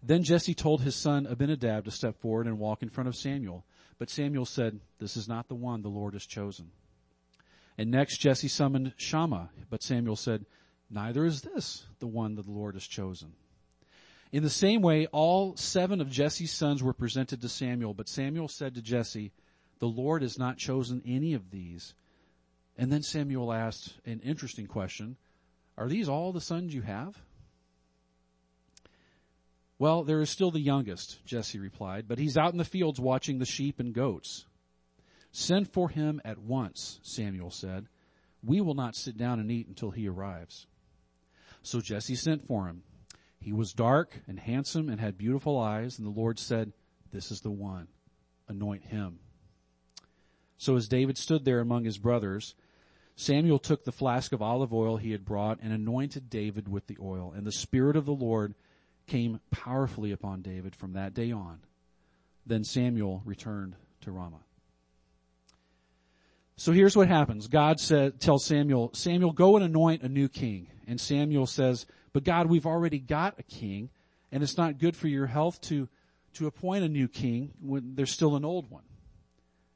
Then 0.03 0.21
Jesse 0.21 0.53
told 0.53 0.81
his 0.81 0.97
son 0.97 1.25
Abinadab 1.25 1.85
to 1.85 1.91
step 1.91 2.19
forward 2.19 2.45
and 2.45 2.59
walk 2.59 2.83
in 2.83 2.89
front 2.89 3.07
of 3.07 3.15
Samuel. 3.15 3.63
But 3.99 4.09
Samuel 4.09 4.45
said, 4.45 4.81
this 4.99 5.15
is 5.15 5.29
not 5.29 5.47
the 5.47 5.55
one 5.55 5.81
the 5.81 5.87
Lord 5.87 6.11
has 6.11 6.25
chosen. 6.25 6.71
And 7.77 7.89
next 7.89 8.17
Jesse 8.17 8.49
summoned 8.49 8.91
Shammah, 8.97 9.49
but 9.69 9.81
Samuel 9.81 10.17
said, 10.17 10.45
neither 10.89 11.23
is 11.23 11.43
this 11.43 11.85
the 11.99 12.07
one 12.07 12.35
that 12.35 12.47
the 12.47 12.51
Lord 12.51 12.75
has 12.75 12.85
chosen. 12.85 13.31
In 14.35 14.43
the 14.43 14.49
same 14.49 14.81
way, 14.81 15.07
all 15.13 15.55
seven 15.55 16.01
of 16.01 16.09
Jesse's 16.09 16.51
sons 16.51 16.83
were 16.83 16.91
presented 16.91 17.39
to 17.39 17.47
Samuel, 17.47 17.93
but 17.93 18.09
Samuel 18.09 18.49
said 18.49 18.75
to 18.75 18.81
Jesse, 18.81 19.31
the 19.79 19.87
Lord 19.87 20.23
has 20.23 20.37
not 20.37 20.57
chosen 20.57 21.01
any 21.05 21.35
of 21.35 21.51
these. 21.51 21.95
And 22.77 22.91
then 22.91 23.01
Samuel 23.01 23.53
asked 23.53 23.93
an 24.05 24.19
interesting 24.19 24.67
question. 24.67 25.15
Are 25.77 25.87
these 25.87 26.09
all 26.09 26.33
the 26.33 26.41
sons 26.41 26.73
you 26.73 26.81
have? 26.81 27.17
Well, 29.79 30.03
there 30.03 30.19
is 30.19 30.29
still 30.29 30.51
the 30.51 30.59
youngest, 30.59 31.25
Jesse 31.25 31.57
replied, 31.57 32.09
but 32.09 32.19
he's 32.19 32.35
out 32.35 32.51
in 32.51 32.57
the 32.57 32.65
fields 32.65 32.99
watching 32.99 33.39
the 33.39 33.45
sheep 33.45 33.79
and 33.79 33.93
goats. 33.93 34.47
Send 35.31 35.71
for 35.71 35.87
him 35.87 36.19
at 36.25 36.39
once, 36.39 36.99
Samuel 37.03 37.51
said. 37.51 37.87
We 38.43 38.59
will 38.59 38.75
not 38.75 38.97
sit 38.97 39.15
down 39.15 39.39
and 39.39 39.49
eat 39.49 39.69
until 39.69 39.91
he 39.91 40.09
arrives. 40.09 40.67
So 41.61 41.79
Jesse 41.79 42.15
sent 42.15 42.45
for 42.45 42.67
him. 42.67 42.83
He 43.39 43.53
was 43.53 43.73
dark 43.73 44.21
and 44.27 44.39
handsome 44.39 44.89
and 44.89 44.99
had 44.99 45.17
beautiful 45.17 45.59
eyes, 45.59 45.99
and 45.99 46.07
the 46.07 46.19
Lord 46.19 46.39
said, 46.39 46.73
This 47.11 47.31
is 47.31 47.41
the 47.41 47.51
one. 47.51 47.87
Anoint 48.47 48.85
him. 48.85 49.19
So 50.57 50.75
as 50.75 50.87
David 50.87 51.17
stood 51.17 51.45
there 51.45 51.59
among 51.59 51.83
his 51.83 51.97
brothers, 51.97 52.55
Samuel 53.15 53.59
took 53.59 53.83
the 53.83 53.91
flask 53.91 54.33
of 54.33 54.41
olive 54.41 54.73
oil 54.73 54.97
he 54.97 55.11
had 55.11 55.25
brought 55.25 55.59
and 55.61 55.71
anointed 55.71 56.29
David 56.29 56.67
with 56.67 56.87
the 56.87 56.97
oil, 57.01 57.33
and 57.35 57.45
the 57.45 57.51
Spirit 57.51 57.95
of 57.95 58.05
the 58.05 58.13
Lord 58.13 58.55
came 59.07 59.39
powerfully 59.51 60.11
upon 60.11 60.41
David 60.41 60.75
from 60.75 60.93
that 60.93 61.13
day 61.13 61.31
on. 61.31 61.59
Then 62.45 62.63
Samuel 62.63 63.21
returned 63.25 63.75
to 64.01 64.11
Ramah. 64.11 64.43
So 66.57 66.71
here's 66.71 66.95
what 66.95 67.07
happens. 67.07 67.47
God 67.47 67.79
said, 67.79 68.19
tells 68.19 68.45
Samuel, 68.45 68.91
Samuel, 68.93 69.33
go 69.33 69.55
and 69.57 69.65
anoint 69.65 70.03
a 70.03 70.09
new 70.09 70.29
king. 70.29 70.67
And 70.87 70.99
Samuel 70.99 71.47
says, 71.47 71.85
but 72.15 72.23
God, 72.23 72.47
we've 72.47 72.65
already 72.65 72.97
got 72.97 73.39
a 73.39 73.43
king, 73.43 73.89
and 74.31 74.41
it's 74.41 74.55
not 74.55 74.77
good 74.77 74.95
for 74.95 75.09
your 75.09 75.27
health 75.27 75.59
to, 75.63 75.89
to 76.35 76.47
appoint 76.47 76.85
a 76.85 76.87
new 76.87 77.09
king 77.09 77.51
when 77.59 77.95
there's 77.95 78.09
still 78.09 78.37
an 78.37 78.45
old 78.45 78.71
one. 78.71 78.85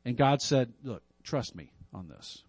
And 0.06 0.16
God 0.16 0.42
said, 0.42 0.72
look, 0.82 1.04
trust 1.22 1.54
me 1.54 1.74
on 1.94 2.08
this. 2.08 2.44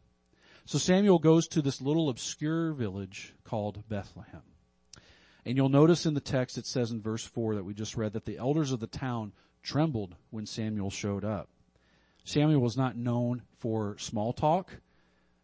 So 0.65 0.79
Samuel 0.79 1.19
goes 1.19 1.49
to 1.49 1.61
this 1.61 1.81
little 1.81 2.09
obscure 2.09 2.73
village 2.73 3.35
called 3.43 3.83
Bethlehem. 3.89 4.43
And 5.45 5.57
you'll 5.57 5.69
notice 5.69 6.07
in 6.07 6.15
the 6.15 6.21
text 6.21 6.57
it 6.57 6.67
says 6.67 6.93
in 6.93 7.03
verse 7.03 7.25
4 7.25 7.57
that 7.57 7.65
we 7.65 7.75
just 7.75 7.97
read 7.97 8.13
that 8.13 8.27
the 8.27 8.39
elders 8.39 8.71
of 8.71 8.79
the 8.79 8.87
town 8.87 9.33
trembled 9.61 10.15
when 10.31 10.47
Samuel 10.47 10.91
showed 10.91 11.25
up. 11.25 11.49
Samuel 12.23 12.61
was 12.61 12.77
not 12.77 12.97
known 12.97 13.43
for 13.59 13.99
small 13.99 14.33
talk, 14.33 14.71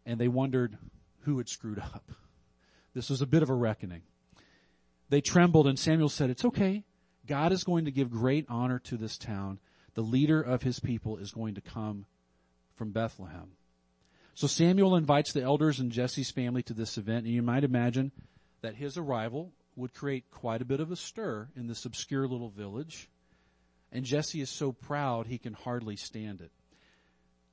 and 0.05 0.17
they 0.17 0.29
wondered 0.29 0.77
who 1.23 1.37
had 1.37 1.49
screwed 1.49 1.79
up. 1.79 2.13
This 2.93 3.09
was 3.09 3.21
a 3.21 3.27
bit 3.27 3.43
of 3.43 3.49
a 3.49 3.53
reckoning. 3.53 4.03
They 5.09 5.21
trembled, 5.21 5.67
and 5.67 5.79
Samuel 5.79 6.09
said, 6.09 6.29
It's 6.29 6.45
okay. 6.45 6.83
God 7.25 7.51
is 7.51 7.63
going 7.63 7.85
to 7.85 7.91
give 7.91 8.09
great 8.09 8.45
honor 8.49 8.79
to 8.79 8.97
this 8.97 9.17
town. 9.17 9.59
The 9.93 10.01
leader 10.01 10.41
of 10.41 10.63
his 10.63 10.79
people 10.79 11.17
is 11.17 11.31
going 11.31 11.55
to 11.55 11.61
come 11.61 12.05
from 12.75 12.91
Bethlehem. 12.91 13.51
So 14.35 14.47
Samuel 14.47 14.95
invites 14.95 15.33
the 15.33 15.41
elders 15.41 15.79
and 15.79 15.91
Jesse's 15.91 16.29
family 16.29 16.61
to 16.63 16.73
this 16.73 16.97
event, 16.97 17.25
and 17.25 17.33
you 17.33 17.41
might 17.41 17.63
imagine 17.63 18.11
that 18.61 18.75
his 18.75 18.97
arrival 18.97 19.51
would 19.75 19.93
create 19.93 20.29
quite 20.29 20.61
a 20.61 20.65
bit 20.65 20.79
of 20.79 20.91
a 20.91 20.95
stir 20.95 21.47
in 21.55 21.67
this 21.67 21.85
obscure 21.85 22.27
little 22.27 22.49
village. 22.49 23.09
And 23.91 24.05
Jesse 24.05 24.41
is 24.41 24.49
so 24.49 24.71
proud 24.71 25.27
he 25.27 25.37
can 25.37 25.53
hardly 25.53 25.95
stand 25.95 26.41
it. 26.41 26.51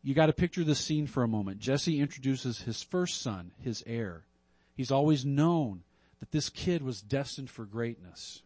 You 0.02 0.14
gotta 0.14 0.32
picture 0.34 0.64
this 0.64 0.80
scene 0.80 1.06
for 1.06 1.22
a 1.22 1.28
moment. 1.28 1.60
Jesse 1.60 2.00
introduces 2.00 2.60
his 2.60 2.82
first 2.82 3.22
son, 3.22 3.52
his 3.62 3.82
heir. 3.86 4.24
He's 4.74 4.90
always 4.90 5.24
known 5.24 5.84
that 6.20 6.32
this 6.32 6.48
kid 6.48 6.82
was 6.82 7.00
destined 7.00 7.50
for 7.50 7.64
greatness. 7.64 8.42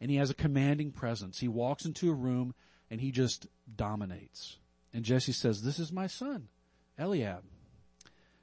And 0.00 0.10
he 0.10 0.18
has 0.18 0.30
a 0.30 0.34
commanding 0.34 0.90
presence. 0.90 1.40
He 1.40 1.48
walks 1.48 1.84
into 1.84 2.10
a 2.10 2.14
room 2.14 2.54
and 2.90 3.00
he 3.00 3.10
just 3.10 3.46
dominates. 3.74 4.58
And 4.92 5.04
Jesse 5.04 5.32
says, 5.32 5.62
this 5.62 5.78
is 5.78 5.92
my 5.92 6.06
son, 6.06 6.48
Eliab. 6.98 7.42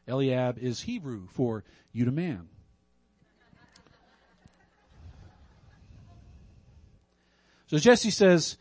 Eliab 0.07 0.57
is 0.57 0.81
Hebrew 0.81 1.27
for 1.27 1.63
you 1.91 2.05
to 2.05 2.12
man. 2.12 2.50
So 7.67 7.79
Jesse 7.79 8.12
says, 8.12 8.57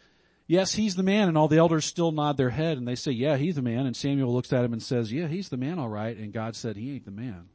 yes, 0.46 0.74
he's 0.74 0.94
the 0.94 1.02
man, 1.02 1.28
and 1.28 1.36
all 1.36 1.48
the 1.48 1.58
elders 1.58 1.84
still 1.84 2.12
nod 2.12 2.38
their 2.38 2.50
head 2.50 2.78
and 2.78 2.88
they 2.88 2.94
say, 2.94 3.10
yeah, 3.10 3.36
he's 3.36 3.56
the 3.56 3.62
man. 3.62 3.84
And 3.84 3.94
Samuel 3.94 4.32
looks 4.32 4.52
at 4.52 4.64
him 4.64 4.72
and 4.72 4.82
says, 4.82 5.12
yeah, 5.12 5.26
he's 5.26 5.50
the 5.50 5.58
man, 5.58 5.78
all 5.78 5.88
right. 5.88 6.16
And 6.16 6.32
God 6.32 6.56
said, 6.56 6.76
he 6.76 6.94
ain't 6.94 7.04
the 7.04 7.10
man. 7.10 7.48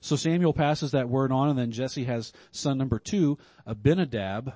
So 0.00 0.16
Samuel 0.16 0.52
passes 0.52 0.92
that 0.92 1.08
word 1.08 1.32
on 1.32 1.48
and 1.48 1.58
then 1.58 1.72
Jesse 1.72 2.04
has 2.04 2.32
son 2.52 2.78
number 2.78 2.98
two, 2.98 3.38
Abinadab, 3.66 4.54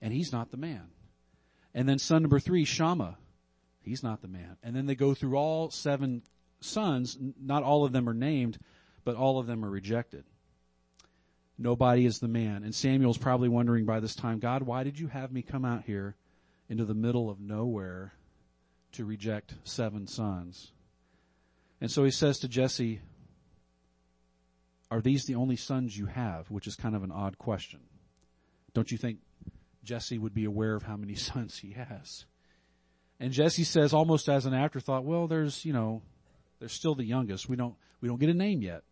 and 0.00 0.12
he's 0.12 0.32
not 0.32 0.50
the 0.50 0.56
man. 0.56 0.88
And 1.74 1.88
then 1.88 1.98
son 1.98 2.22
number 2.22 2.38
three, 2.38 2.64
Shammah, 2.64 3.18
he's 3.82 4.02
not 4.02 4.22
the 4.22 4.28
man. 4.28 4.56
And 4.62 4.76
then 4.76 4.86
they 4.86 4.94
go 4.94 5.14
through 5.14 5.36
all 5.36 5.70
seven 5.70 6.22
sons, 6.60 7.18
not 7.40 7.62
all 7.62 7.84
of 7.84 7.92
them 7.92 8.08
are 8.08 8.14
named, 8.14 8.58
but 9.04 9.16
all 9.16 9.38
of 9.38 9.46
them 9.46 9.64
are 9.64 9.70
rejected. 9.70 10.24
Nobody 11.58 12.06
is 12.06 12.18
the 12.18 12.28
man. 12.28 12.64
And 12.64 12.74
Samuel's 12.74 13.18
probably 13.18 13.48
wondering 13.48 13.84
by 13.84 14.00
this 14.00 14.14
time, 14.14 14.38
God, 14.38 14.62
why 14.62 14.82
did 14.82 14.98
you 14.98 15.08
have 15.08 15.32
me 15.32 15.42
come 15.42 15.64
out 15.64 15.84
here 15.84 16.16
into 16.68 16.84
the 16.84 16.94
middle 16.94 17.30
of 17.30 17.40
nowhere 17.40 18.14
to 18.92 19.04
reject 19.04 19.54
seven 19.64 20.06
sons? 20.06 20.72
And 21.80 21.90
so 21.90 22.04
he 22.04 22.10
says 22.10 22.38
to 22.40 22.48
Jesse, 22.48 23.00
are 24.94 25.00
these 25.00 25.24
the 25.24 25.34
only 25.34 25.56
sons 25.56 25.98
you 25.98 26.06
have? 26.06 26.48
Which 26.52 26.68
is 26.68 26.76
kind 26.76 26.94
of 26.94 27.02
an 27.02 27.10
odd 27.10 27.36
question. 27.36 27.80
Don't 28.74 28.92
you 28.92 28.96
think 28.96 29.18
Jesse 29.82 30.18
would 30.18 30.34
be 30.34 30.44
aware 30.44 30.76
of 30.76 30.84
how 30.84 30.96
many 30.96 31.14
sons 31.16 31.58
he 31.58 31.72
has? 31.72 32.26
And 33.18 33.32
Jesse 33.32 33.64
says 33.64 33.92
almost 33.92 34.28
as 34.28 34.46
an 34.46 34.54
afterthought, 34.54 35.04
well, 35.04 35.26
there's, 35.26 35.64
you 35.64 35.72
know, 35.72 36.02
there's 36.60 36.72
still 36.72 36.94
the 36.94 37.04
youngest. 37.04 37.48
We 37.48 37.56
don't, 37.56 37.74
we 38.00 38.08
don't 38.08 38.20
get 38.20 38.30
a 38.30 38.34
name 38.34 38.62
yet. 38.62 38.82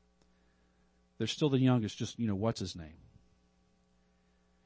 They're 1.19 1.29
still 1.29 1.51
the 1.51 1.61
youngest, 1.61 1.99
just, 1.99 2.19
you 2.19 2.27
know, 2.27 2.35
what's 2.35 2.59
his 2.59 2.75
name? 2.75 2.97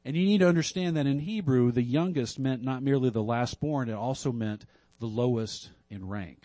And 0.07 0.16
you 0.16 0.25
need 0.25 0.38
to 0.38 0.49
understand 0.49 0.97
that 0.97 1.07
in 1.07 1.19
Hebrew, 1.19 1.71
the 1.71 1.83
youngest 1.83 2.38
meant 2.38 2.62
not 2.62 2.83
merely 2.83 3.11
the 3.11 3.23
last 3.23 3.61
born, 3.61 3.90
it 3.90 3.95
also 3.95 4.33
meant 4.33 4.64
the 5.00 5.07
lowest 5.07 5.69
in 5.90 6.09
rank. 6.09 6.38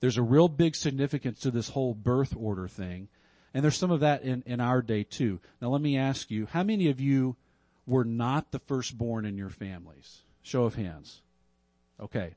There's 0.00 0.18
a 0.18 0.22
real 0.22 0.48
big 0.48 0.76
significance 0.76 1.40
to 1.40 1.50
this 1.50 1.70
whole 1.70 1.94
birth 1.94 2.34
order 2.36 2.68
thing. 2.68 3.08
And 3.54 3.62
there's 3.62 3.76
some 3.76 3.90
of 3.90 4.00
that 4.00 4.22
in, 4.22 4.42
in 4.46 4.60
our 4.60 4.82
day 4.82 5.04
too. 5.04 5.40
Now 5.60 5.68
let 5.68 5.82
me 5.82 5.96
ask 5.96 6.30
you, 6.30 6.46
how 6.46 6.62
many 6.62 6.88
of 6.88 7.00
you 7.00 7.36
were 7.86 8.04
not 8.04 8.50
the 8.50 8.58
firstborn 8.58 9.26
in 9.26 9.36
your 9.36 9.50
families? 9.50 10.20
Show 10.42 10.64
of 10.64 10.74
hands. 10.74 11.20
Okay. 12.00 12.34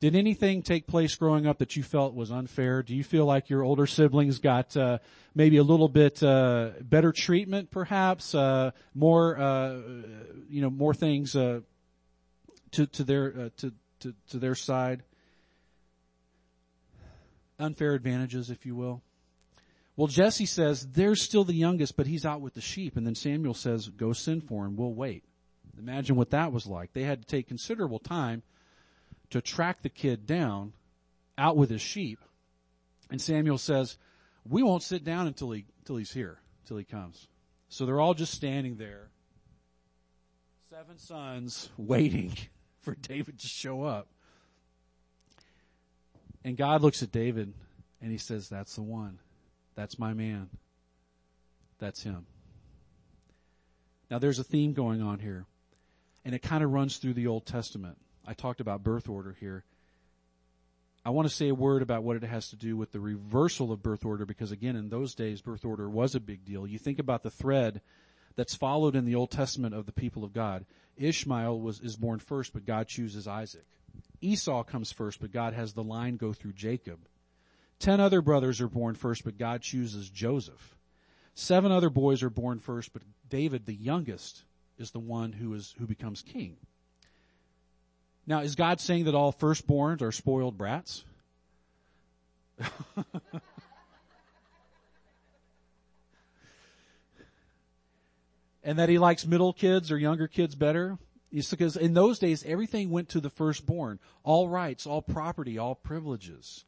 Did 0.00 0.16
anything 0.16 0.62
take 0.62 0.88
place 0.88 1.14
growing 1.14 1.46
up 1.46 1.58
that 1.58 1.76
you 1.76 1.84
felt 1.84 2.14
was 2.14 2.32
unfair? 2.32 2.82
Do 2.82 2.92
you 2.92 3.04
feel 3.04 3.24
like 3.24 3.48
your 3.48 3.62
older 3.62 3.86
siblings 3.86 4.40
got 4.40 4.76
uh, 4.76 4.98
maybe 5.32 5.58
a 5.58 5.62
little 5.62 5.88
bit 5.88 6.20
uh, 6.22 6.70
better 6.80 7.12
treatment, 7.12 7.70
perhaps 7.70 8.34
uh, 8.34 8.72
more, 8.94 9.38
uh, 9.38 9.76
you 10.48 10.60
know, 10.60 10.70
more 10.70 10.92
things 10.92 11.36
uh, 11.36 11.60
to 12.72 12.86
to 12.86 13.04
their 13.04 13.34
uh, 13.38 13.48
to, 13.58 13.72
to 14.00 14.14
to 14.30 14.38
their 14.38 14.56
side? 14.56 15.04
Unfair 17.60 17.94
advantages, 17.94 18.50
if 18.50 18.66
you 18.66 18.74
will. 18.74 19.02
Well, 20.02 20.08
Jesse 20.08 20.46
says 20.46 20.84
they're 20.84 21.14
still 21.14 21.44
the 21.44 21.54
youngest, 21.54 21.96
but 21.96 22.08
he's 22.08 22.26
out 22.26 22.40
with 22.40 22.54
the 22.54 22.60
sheep, 22.60 22.96
and 22.96 23.06
then 23.06 23.14
Samuel 23.14 23.54
says, 23.54 23.88
"Go 23.88 24.12
send 24.12 24.42
for 24.42 24.66
him. 24.66 24.74
We'll 24.74 24.92
wait." 24.92 25.22
Imagine 25.78 26.16
what 26.16 26.30
that 26.30 26.52
was 26.52 26.66
like. 26.66 26.92
They 26.92 27.04
had 27.04 27.20
to 27.20 27.24
take 27.24 27.46
considerable 27.46 28.00
time 28.00 28.42
to 29.30 29.40
track 29.40 29.82
the 29.82 29.88
kid 29.88 30.26
down 30.26 30.72
out 31.38 31.56
with 31.56 31.70
his 31.70 31.82
sheep. 31.82 32.18
And 33.12 33.22
Samuel 33.22 33.58
says, 33.58 33.96
we 34.44 34.64
won't 34.64 34.82
sit 34.82 35.04
down 35.04 35.28
until 35.28 35.52
he, 35.52 35.66
until 35.78 35.98
he's 35.98 36.12
here, 36.12 36.40
until 36.64 36.78
he 36.78 36.84
comes. 36.84 37.28
So 37.68 37.86
they're 37.86 38.00
all 38.00 38.14
just 38.14 38.34
standing 38.34 38.78
there. 38.78 39.08
Seven 40.68 40.98
sons 40.98 41.70
waiting 41.76 42.36
for 42.80 42.96
David 42.96 43.38
to 43.38 43.46
show 43.46 43.84
up. 43.84 44.08
And 46.42 46.56
God 46.56 46.82
looks 46.82 47.04
at 47.04 47.12
David 47.12 47.54
and 48.00 48.10
he 48.10 48.18
says, 48.18 48.48
that's 48.48 48.74
the 48.74 48.82
one. 48.82 49.20
That's 49.74 49.98
my 49.98 50.12
man. 50.12 50.50
That's 51.78 52.02
him. 52.02 52.26
Now 54.10 54.18
there's 54.18 54.38
a 54.38 54.44
theme 54.44 54.72
going 54.72 55.02
on 55.02 55.18
here. 55.18 55.46
And 56.24 56.34
it 56.34 56.40
kind 56.40 56.62
of 56.62 56.70
runs 56.70 56.98
through 56.98 57.14
the 57.14 57.26
Old 57.26 57.46
Testament. 57.46 57.98
I 58.26 58.34
talked 58.34 58.60
about 58.60 58.84
birth 58.84 59.08
order 59.08 59.36
here. 59.40 59.64
I 61.04 61.10
want 61.10 61.28
to 61.28 61.34
say 61.34 61.48
a 61.48 61.54
word 61.54 61.82
about 61.82 62.04
what 62.04 62.16
it 62.16 62.22
has 62.22 62.50
to 62.50 62.56
do 62.56 62.76
with 62.76 62.92
the 62.92 63.00
reversal 63.00 63.72
of 63.72 63.82
birth 63.82 64.04
order 64.04 64.24
because 64.24 64.52
again, 64.52 64.76
in 64.76 64.88
those 64.88 65.14
days, 65.14 65.40
birth 65.40 65.64
order 65.64 65.90
was 65.90 66.14
a 66.14 66.20
big 66.20 66.44
deal. 66.44 66.66
You 66.66 66.78
think 66.78 67.00
about 67.00 67.24
the 67.24 67.30
thread 67.30 67.80
that's 68.36 68.54
followed 68.54 68.94
in 68.94 69.04
the 69.04 69.16
Old 69.16 69.30
Testament 69.30 69.74
of 69.74 69.86
the 69.86 69.92
people 69.92 70.22
of 70.22 70.32
God. 70.32 70.64
Ishmael 70.96 71.60
was, 71.60 71.80
is 71.80 71.96
born 71.96 72.20
first, 72.20 72.52
but 72.52 72.64
God 72.64 72.86
chooses 72.86 73.26
Isaac. 73.26 73.66
Esau 74.20 74.62
comes 74.62 74.92
first, 74.92 75.20
but 75.20 75.32
God 75.32 75.54
has 75.54 75.72
the 75.72 75.82
line 75.82 76.16
go 76.16 76.32
through 76.32 76.52
Jacob. 76.52 77.00
Ten 77.82 77.98
other 77.98 78.22
brothers 78.22 78.60
are 78.60 78.68
born 78.68 78.94
first, 78.94 79.24
but 79.24 79.36
God 79.36 79.60
chooses 79.60 80.08
Joseph. 80.08 80.76
Seven 81.34 81.72
other 81.72 81.90
boys 81.90 82.22
are 82.22 82.30
born 82.30 82.60
first, 82.60 82.92
but 82.92 83.02
David, 83.28 83.66
the 83.66 83.74
youngest, 83.74 84.44
is 84.78 84.92
the 84.92 85.00
one 85.00 85.32
who 85.32 85.52
is, 85.52 85.74
who 85.80 85.86
becomes 85.88 86.22
king. 86.22 86.58
Now, 88.24 88.42
is 88.42 88.54
God 88.54 88.78
saying 88.78 89.06
that 89.06 89.16
all 89.16 89.32
firstborns 89.32 90.00
are 90.00 90.12
spoiled 90.12 90.56
brats? 90.56 91.02
And 98.64 98.78
that 98.78 98.88
he 98.88 98.96
likes 98.96 99.26
middle 99.26 99.52
kids 99.52 99.90
or 99.90 99.98
younger 99.98 100.28
kids 100.28 100.54
better? 100.54 100.96
It's 101.32 101.50
because 101.50 101.76
in 101.76 101.94
those 101.94 102.20
days, 102.20 102.44
everything 102.46 102.90
went 102.90 103.08
to 103.08 103.20
the 103.20 103.28
firstborn. 103.28 103.98
All 104.22 104.48
rights, 104.48 104.86
all 104.86 105.02
property, 105.02 105.58
all 105.58 105.74
privileges. 105.74 106.64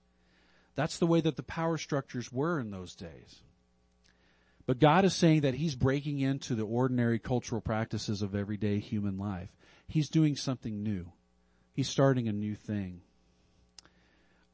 That's 0.74 0.98
the 0.98 1.06
way 1.06 1.20
that 1.20 1.36
the 1.36 1.42
power 1.42 1.78
structures 1.78 2.32
were 2.32 2.58
in 2.58 2.70
those 2.70 2.94
days. 2.94 3.42
But 4.66 4.80
God 4.80 5.04
is 5.04 5.14
saying 5.14 5.42
that 5.42 5.54
He's 5.54 5.74
breaking 5.74 6.20
into 6.20 6.54
the 6.54 6.64
ordinary 6.64 7.18
cultural 7.18 7.60
practices 7.60 8.22
of 8.22 8.34
everyday 8.34 8.78
human 8.78 9.18
life. 9.18 9.50
He's 9.86 10.08
doing 10.08 10.36
something 10.36 10.82
new. 10.82 11.12
He's 11.74 11.88
starting 11.88 12.28
a 12.28 12.32
new 12.32 12.54
thing. 12.54 13.02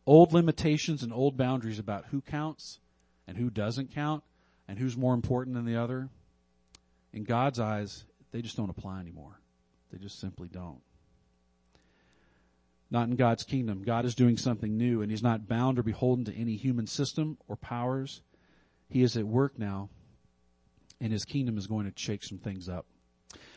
Old 0.07 0.33
limitations 0.33 1.03
and 1.03 1.13
old 1.13 1.37
boundaries 1.37 1.79
about 1.79 2.07
who 2.07 2.21
counts 2.21 2.81
and 3.27 3.37
who 3.37 3.51
doesn't 3.51 3.95
count 3.95 4.25
and 4.67 4.79
who's 4.79 4.97
more 4.97 5.15
important 5.15 5.55
than 5.55 5.67
the 5.67 5.77
other, 5.77 6.09
in 7.13 7.25
God's 7.25 7.61
eyes, 7.61 8.05
they 8.33 8.43
just 8.43 8.57
don't 8.57 8.71
apply 8.71 9.01
anymore. 9.01 9.41
They 9.93 9.99
just 9.99 10.19
simply 10.19 10.49
don't. 10.49 10.81
Not 12.91 13.09
in 13.09 13.17
God's 13.17 13.45
kingdom. 13.45 13.83
God 13.83 14.05
is 14.05 14.15
doing 14.15 14.37
something 14.37 14.77
new 14.77 15.03
and 15.03 15.11
He's 15.11 15.23
not 15.23 15.49
bound 15.49 15.79
or 15.79 15.83
beholden 15.83 16.25
to 16.25 16.35
any 16.35 16.57
human 16.57 16.87
system 16.87 17.39
or 17.49 17.57
powers. 17.57 18.23
He 18.89 19.03
is 19.03 19.17
at 19.17 19.25
work 19.25 19.59
now 19.59 19.91
and 21.01 21.13
His 21.13 21.25
kingdom 21.25 21.57
is 21.57 21.67
going 21.67 21.91
to 21.91 21.93
shake 21.97 22.25
some 22.25 22.39
things 22.39 22.69
up. 22.69 22.87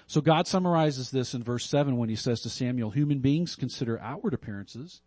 So 0.07 0.21
God 0.21 0.47
summarizes 0.47 1.11
this 1.11 1.33
in 1.33 1.43
verse 1.43 1.65
7 1.65 1.97
when 1.97 2.09
He 2.09 2.15
says 2.15 2.41
to 2.41 2.49
Samuel, 2.49 2.91
human 2.91 3.19
beings 3.19 3.55
consider 3.55 3.99
outward 3.99 4.33
appearances, 4.33 5.01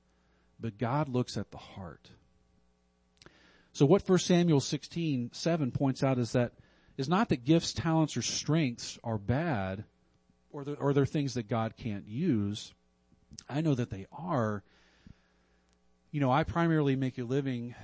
but 0.58 0.78
God 0.78 1.08
looks 1.08 1.36
at 1.36 1.50
the 1.50 1.58
heart. 1.58 2.10
So 3.72 3.84
what 3.84 4.08
1 4.08 4.18
Samuel 4.18 4.60
16, 4.60 5.30
7 5.32 5.70
points 5.70 6.02
out 6.02 6.18
is 6.18 6.32
that, 6.32 6.52
is 6.96 7.10
not 7.10 7.28
that 7.28 7.44
gifts, 7.44 7.74
talents, 7.74 8.16
or 8.16 8.22
strengths 8.22 8.98
are 9.04 9.18
bad, 9.18 9.84
or 10.50 10.64
they're, 10.64 10.76
or 10.76 10.94
they're 10.94 11.04
things 11.04 11.34
that 11.34 11.46
God 11.46 11.74
can't 11.76 12.08
use. 12.08 12.72
I 13.48 13.60
know 13.60 13.74
that 13.74 13.90
they 13.90 14.06
are. 14.12 14.62
You 16.10 16.20
know, 16.20 16.30
I 16.30 16.44
primarily 16.44 16.96
make 16.96 17.18
a 17.18 17.24
living 17.24 17.74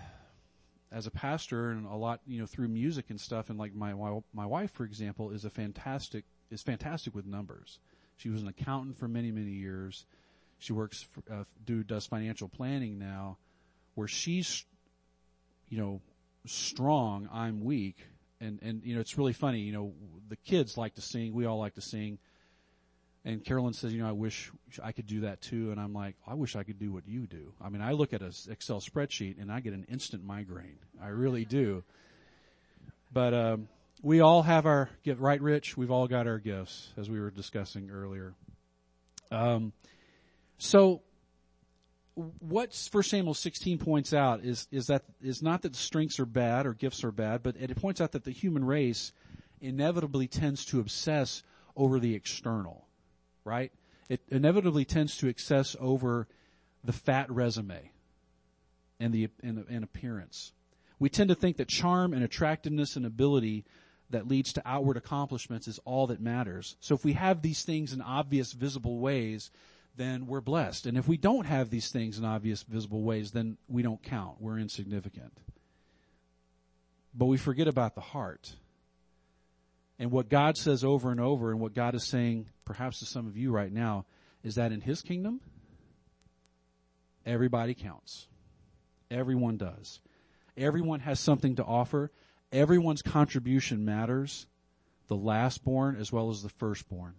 as 0.90 1.06
a 1.06 1.10
pastor 1.10 1.70
and 1.70 1.86
a 1.86 1.94
lot, 1.94 2.20
you 2.26 2.38
know, 2.38 2.46
through 2.46 2.68
music 2.68 3.06
and 3.08 3.20
stuff. 3.20 3.50
And 3.50 3.58
like 3.58 3.74
my 3.74 3.94
my 4.32 4.46
wife, 4.46 4.70
for 4.70 4.84
example, 4.84 5.30
is 5.30 5.44
a 5.44 5.50
fantastic 5.50 6.24
is 6.50 6.62
fantastic 6.62 7.14
with 7.14 7.26
numbers. 7.26 7.78
She 8.16 8.28
was 8.28 8.42
an 8.42 8.48
accountant 8.48 8.98
for 8.98 9.08
many 9.08 9.30
many 9.32 9.50
years. 9.50 10.04
She 10.58 10.72
works 10.72 11.02
for, 11.02 11.22
uh, 11.32 11.44
do 11.64 11.82
does 11.82 12.06
financial 12.06 12.48
planning 12.48 12.98
now, 12.98 13.38
where 13.94 14.06
she's, 14.06 14.64
you 15.68 15.78
know, 15.78 16.00
strong. 16.46 17.28
I'm 17.32 17.64
weak, 17.64 18.06
and 18.40 18.58
and 18.62 18.82
you 18.84 18.94
know 18.94 19.00
it's 19.00 19.18
really 19.18 19.32
funny. 19.32 19.60
You 19.60 19.72
know, 19.72 19.92
the 20.28 20.36
kids 20.36 20.76
like 20.76 20.94
to 20.94 21.00
sing. 21.00 21.32
We 21.32 21.46
all 21.46 21.58
like 21.58 21.74
to 21.74 21.80
sing. 21.80 22.18
And 23.24 23.44
Carolyn 23.44 23.72
says, 23.72 23.92
you 23.92 24.02
know, 24.02 24.08
I 24.08 24.12
wish 24.12 24.50
I 24.82 24.90
could 24.92 25.06
do 25.06 25.20
that 25.20 25.40
too. 25.40 25.70
And 25.70 25.80
I'm 25.80 25.92
like, 25.92 26.16
I 26.26 26.34
wish 26.34 26.56
I 26.56 26.64
could 26.64 26.78
do 26.78 26.90
what 26.90 27.06
you 27.06 27.26
do. 27.26 27.52
I 27.60 27.68
mean, 27.68 27.80
I 27.80 27.92
look 27.92 28.12
at 28.12 28.20
an 28.20 28.32
Excel 28.50 28.80
spreadsheet 28.80 29.40
and 29.40 29.52
I 29.52 29.60
get 29.60 29.74
an 29.74 29.86
instant 29.88 30.24
migraine. 30.24 30.78
I 31.00 31.08
really 31.08 31.44
do. 31.44 31.84
But, 33.12 33.32
um, 33.32 33.68
we 34.02 34.20
all 34.20 34.42
have 34.42 34.66
our 34.66 34.90
get 35.04 35.20
right, 35.20 35.40
Rich. 35.40 35.76
We've 35.76 35.90
all 35.90 36.08
got 36.08 36.26
our 36.26 36.38
gifts, 36.38 36.88
as 36.96 37.08
we 37.08 37.20
were 37.20 37.30
discussing 37.30 37.90
earlier. 37.90 38.34
Um, 39.30 39.72
so, 40.58 41.02
what 42.40 42.74
First 42.74 43.10
Samuel 43.10 43.34
16 43.34 43.78
points 43.78 44.12
out 44.12 44.44
is 44.44 44.66
is 44.70 44.88
that 44.88 45.04
is 45.22 45.40
not 45.40 45.62
that 45.62 45.76
strengths 45.76 46.18
are 46.18 46.26
bad 46.26 46.66
or 46.66 46.74
gifts 46.74 47.04
are 47.04 47.12
bad, 47.12 47.42
but 47.42 47.56
it 47.56 47.74
points 47.76 48.00
out 48.00 48.12
that 48.12 48.24
the 48.24 48.32
human 48.32 48.64
race 48.64 49.12
inevitably 49.60 50.26
tends 50.26 50.64
to 50.66 50.80
obsess 50.80 51.44
over 51.76 52.00
the 52.00 52.14
external 52.14 52.86
right? 53.44 53.72
It 54.08 54.20
inevitably 54.28 54.84
tends 54.84 55.16
to 55.18 55.28
excess 55.28 55.76
over 55.80 56.28
the 56.84 56.92
fat 56.92 57.30
resume 57.30 57.90
and 59.00 59.12
the, 59.12 59.28
and, 59.42 59.64
and 59.68 59.84
appearance. 59.84 60.52
We 60.98 61.08
tend 61.08 61.28
to 61.30 61.34
think 61.34 61.56
that 61.56 61.68
charm 61.68 62.12
and 62.12 62.22
attractiveness 62.22 62.96
and 62.96 63.06
ability 63.06 63.64
that 64.10 64.28
leads 64.28 64.52
to 64.52 64.62
outward 64.64 64.96
accomplishments 64.96 65.66
is 65.66 65.80
all 65.84 66.06
that 66.08 66.20
matters. 66.20 66.76
So 66.80 66.94
if 66.94 67.04
we 67.04 67.14
have 67.14 67.42
these 67.42 67.62
things 67.62 67.92
in 67.92 68.00
obvious, 68.00 68.52
visible 68.52 68.98
ways, 68.98 69.50
then 69.96 70.26
we're 70.26 70.40
blessed. 70.40 70.86
And 70.86 70.96
if 70.96 71.08
we 71.08 71.16
don't 71.16 71.46
have 71.46 71.70
these 71.70 71.90
things 71.90 72.18
in 72.18 72.24
obvious, 72.24 72.62
visible 72.62 73.02
ways, 73.02 73.32
then 73.32 73.56
we 73.68 73.82
don't 73.82 74.02
count. 74.02 74.40
We're 74.40 74.58
insignificant. 74.58 75.32
But 77.14 77.26
we 77.26 77.36
forget 77.36 77.68
about 77.68 77.94
the 77.94 78.00
heart. 78.00 78.54
And 80.02 80.10
what 80.10 80.28
God 80.28 80.56
says 80.56 80.82
over 80.82 81.12
and 81.12 81.20
over, 81.20 81.52
and 81.52 81.60
what 81.60 81.74
God 81.74 81.94
is 81.94 82.02
saying 82.02 82.48
perhaps 82.64 82.98
to 82.98 83.06
some 83.06 83.28
of 83.28 83.36
you 83.36 83.52
right 83.52 83.72
now, 83.72 84.04
is 84.42 84.56
that 84.56 84.72
in 84.72 84.80
His 84.80 85.00
kingdom, 85.00 85.40
everybody 87.24 87.72
counts. 87.72 88.26
Everyone 89.12 89.58
does. 89.58 90.00
Everyone 90.56 90.98
has 90.98 91.20
something 91.20 91.54
to 91.54 91.64
offer. 91.64 92.10
Everyone's 92.50 93.00
contribution 93.00 93.84
matters. 93.84 94.48
The 95.06 95.14
lastborn 95.14 96.00
as 96.00 96.10
well 96.10 96.30
as 96.30 96.42
the 96.42 96.48
firstborn. 96.48 97.14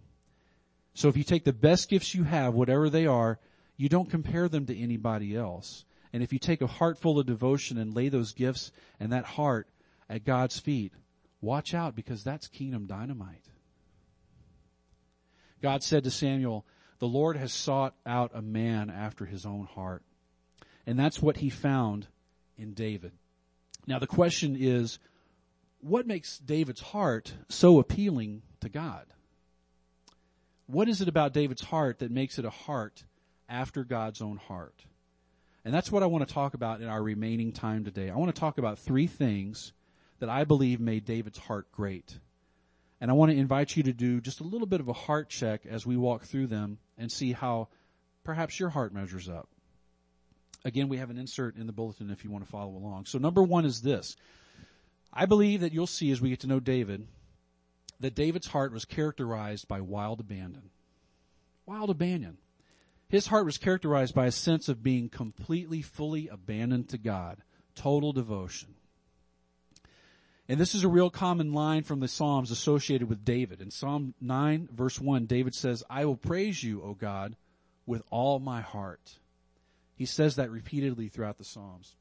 So 0.92 1.08
if 1.08 1.16
you 1.16 1.24
take 1.24 1.44
the 1.44 1.54
best 1.54 1.88
gifts 1.88 2.14
you 2.14 2.24
have, 2.24 2.52
whatever 2.52 2.90
they 2.90 3.06
are, 3.06 3.38
you 3.78 3.88
don't 3.88 4.10
compare 4.10 4.46
them 4.46 4.66
to 4.66 4.78
anybody 4.78 5.34
else. 5.34 5.86
And 6.12 6.22
if 6.22 6.34
you 6.34 6.38
take 6.38 6.60
a 6.60 6.66
heart 6.66 6.98
full 6.98 7.18
of 7.18 7.24
devotion 7.24 7.78
and 7.78 7.96
lay 7.96 8.10
those 8.10 8.34
gifts 8.34 8.72
and 9.00 9.10
that 9.10 9.24
heart 9.24 9.68
at 10.10 10.26
God's 10.26 10.58
feet, 10.60 10.92
Watch 11.44 11.74
out 11.74 11.94
because 11.94 12.24
that's 12.24 12.48
kingdom 12.48 12.86
dynamite. 12.86 13.44
God 15.60 15.82
said 15.82 16.04
to 16.04 16.10
Samuel, 16.10 16.64
the 17.00 17.06
Lord 17.06 17.36
has 17.36 17.52
sought 17.52 17.94
out 18.06 18.30
a 18.32 18.40
man 18.40 18.88
after 18.88 19.26
his 19.26 19.44
own 19.44 19.66
heart. 19.66 20.02
And 20.86 20.98
that's 20.98 21.20
what 21.20 21.36
he 21.36 21.50
found 21.50 22.06
in 22.56 22.72
David. 22.72 23.12
Now 23.86 23.98
the 23.98 24.06
question 24.06 24.56
is, 24.58 24.98
what 25.80 26.06
makes 26.06 26.38
David's 26.38 26.80
heart 26.80 27.34
so 27.50 27.78
appealing 27.78 28.40
to 28.60 28.70
God? 28.70 29.04
What 30.66 30.88
is 30.88 31.02
it 31.02 31.08
about 31.08 31.34
David's 31.34 31.64
heart 31.64 31.98
that 31.98 32.10
makes 32.10 32.38
it 32.38 32.46
a 32.46 32.50
heart 32.50 33.04
after 33.50 33.84
God's 33.84 34.22
own 34.22 34.38
heart? 34.38 34.86
And 35.62 35.74
that's 35.74 35.92
what 35.92 36.02
I 36.02 36.06
want 36.06 36.26
to 36.26 36.32
talk 36.32 36.54
about 36.54 36.80
in 36.80 36.88
our 36.88 37.02
remaining 37.02 37.52
time 37.52 37.84
today. 37.84 38.08
I 38.08 38.16
want 38.16 38.34
to 38.34 38.40
talk 38.40 38.56
about 38.56 38.78
three 38.78 39.06
things 39.06 39.74
that 40.20 40.28
I 40.28 40.44
believe 40.44 40.80
made 40.80 41.04
David's 41.04 41.38
heart 41.38 41.70
great. 41.72 42.18
And 43.00 43.10
I 43.10 43.14
want 43.14 43.32
to 43.32 43.36
invite 43.36 43.76
you 43.76 43.82
to 43.84 43.92
do 43.92 44.20
just 44.20 44.40
a 44.40 44.44
little 44.44 44.66
bit 44.66 44.80
of 44.80 44.88
a 44.88 44.92
heart 44.92 45.28
check 45.28 45.66
as 45.66 45.84
we 45.84 45.96
walk 45.96 46.24
through 46.24 46.46
them 46.46 46.78
and 46.96 47.10
see 47.10 47.32
how 47.32 47.68
perhaps 48.22 48.58
your 48.58 48.70
heart 48.70 48.94
measures 48.94 49.28
up. 49.28 49.48
Again, 50.64 50.88
we 50.88 50.96
have 50.96 51.10
an 51.10 51.18
insert 51.18 51.56
in 51.56 51.66
the 51.66 51.72
bulletin 51.72 52.10
if 52.10 52.24
you 52.24 52.30
want 52.30 52.44
to 52.44 52.50
follow 52.50 52.70
along. 52.70 53.04
So 53.06 53.18
number 53.18 53.42
one 53.42 53.66
is 53.66 53.82
this. 53.82 54.16
I 55.12 55.26
believe 55.26 55.60
that 55.60 55.72
you'll 55.72 55.86
see 55.86 56.10
as 56.10 56.20
we 56.20 56.30
get 56.30 56.40
to 56.40 56.46
know 56.46 56.60
David 56.60 57.06
that 58.00 58.14
David's 58.14 58.48
heart 58.48 58.72
was 58.72 58.84
characterized 58.84 59.68
by 59.68 59.80
wild 59.80 60.20
abandon. 60.20 60.70
Wild 61.66 61.90
abandon. 61.90 62.38
His 63.08 63.26
heart 63.26 63.44
was 63.44 63.58
characterized 63.58 64.14
by 64.14 64.26
a 64.26 64.32
sense 64.32 64.68
of 64.68 64.82
being 64.82 65.08
completely, 65.08 65.82
fully 65.82 66.28
abandoned 66.28 66.88
to 66.88 66.98
God. 66.98 67.38
Total 67.74 68.12
devotion. 68.12 68.74
And 70.48 70.60
this 70.60 70.74
is 70.74 70.84
a 70.84 70.88
real 70.88 71.08
common 71.08 71.52
line 71.52 71.84
from 71.84 72.00
the 72.00 72.08
Psalms 72.08 72.50
associated 72.50 73.08
with 73.08 73.24
David. 73.24 73.62
In 73.62 73.70
Psalm 73.70 74.14
9 74.20 74.68
verse 74.72 75.00
1, 75.00 75.24
David 75.24 75.54
says, 75.54 75.82
I 75.88 76.04
will 76.04 76.16
praise 76.16 76.62
you, 76.62 76.82
O 76.82 76.92
God, 76.94 77.36
with 77.86 78.02
all 78.10 78.38
my 78.38 78.60
heart. 78.60 79.18
He 79.94 80.04
says 80.04 80.36
that 80.36 80.50
repeatedly 80.50 81.08
throughout 81.08 81.38
the 81.38 81.44
Psalms. 81.44 81.96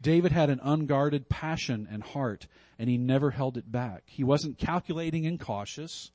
David 0.00 0.32
had 0.32 0.48
an 0.48 0.60
unguarded 0.62 1.28
passion 1.28 1.86
and 1.90 2.02
heart, 2.02 2.46
and 2.78 2.88
he 2.88 2.96
never 2.96 3.30
held 3.30 3.58
it 3.58 3.70
back. 3.70 4.04
He 4.06 4.24
wasn't 4.24 4.56
calculating 4.56 5.26
and 5.26 5.38
cautious. 5.38 6.10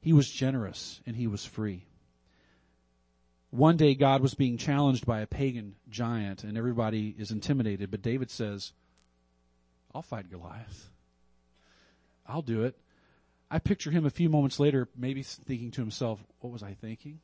He 0.00 0.12
was 0.12 0.28
generous 0.28 1.00
and 1.06 1.16
he 1.16 1.26
was 1.26 1.44
free. 1.44 1.86
One 3.50 3.78
day 3.78 3.94
God 3.94 4.20
was 4.20 4.34
being 4.34 4.58
challenged 4.58 5.06
by 5.06 5.20
a 5.20 5.26
pagan 5.26 5.76
giant 5.88 6.44
and 6.44 6.58
everybody 6.58 7.14
is 7.18 7.30
intimidated, 7.30 7.90
but 7.90 8.02
David 8.02 8.30
says, 8.30 8.72
I'll 9.94 10.02
fight 10.02 10.30
Goliath. 10.30 10.90
I'll 12.26 12.42
do 12.42 12.64
it. 12.64 12.76
I 13.50 13.58
picture 13.58 13.90
him 13.90 14.04
a 14.04 14.10
few 14.10 14.28
moments 14.28 14.60
later, 14.60 14.88
maybe 14.96 15.22
thinking 15.22 15.70
to 15.72 15.80
himself, 15.80 16.22
what 16.40 16.52
was 16.52 16.62
I 16.62 16.74
thinking? 16.74 17.20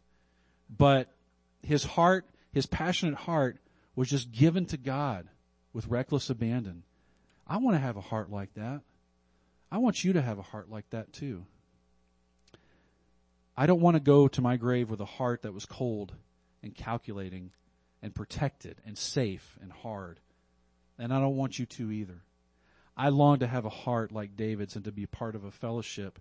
But 0.70 1.12
his 1.62 1.84
heart, 1.84 2.26
his 2.52 2.66
passionate 2.66 3.14
heart 3.14 3.58
was 3.94 4.08
just 4.08 4.32
given 4.32 4.64
to 4.66 4.76
God 4.76 5.28
with 5.72 5.86
reckless 5.88 6.30
abandon. 6.30 6.82
I 7.46 7.58
want 7.58 7.76
to 7.76 7.80
have 7.80 7.96
a 7.96 8.00
heart 8.00 8.30
like 8.30 8.54
that. 8.54 8.80
I 9.70 9.78
want 9.78 10.04
you 10.04 10.14
to 10.14 10.22
have 10.22 10.38
a 10.38 10.42
heart 10.42 10.70
like 10.70 10.88
that 10.90 11.12
too. 11.12 11.44
I 13.56 13.66
don't 13.66 13.80
want 13.80 13.96
to 13.96 14.00
go 14.00 14.26
to 14.28 14.40
my 14.40 14.56
grave 14.56 14.90
with 14.90 15.00
a 15.00 15.04
heart 15.04 15.42
that 15.42 15.52
was 15.52 15.66
cold 15.66 16.12
and 16.62 16.74
calculating 16.74 17.50
and 18.02 18.14
protected 18.14 18.80
and 18.86 18.96
safe 18.96 19.58
and 19.60 19.70
hard. 19.70 20.20
And 20.98 21.12
I 21.12 21.20
don't 21.20 21.36
want 21.36 21.58
you 21.58 21.66
to 21.66 21.90
either. 21.90 22.22
I 22.96 23.08
long 23.08 23.40
to 23.40 23.46
have 23.46 23.64
a 23.64 23.70
heart 23.70 24.12
like 24.12 24.36
David's 24.36 24.76
and 24.76 24.84
to 24.84 24.92
be 24.92 25.06
part 25.06 25.34
of 25.34 25.44
a 25.44 25.50
fellowship 25.50 26.18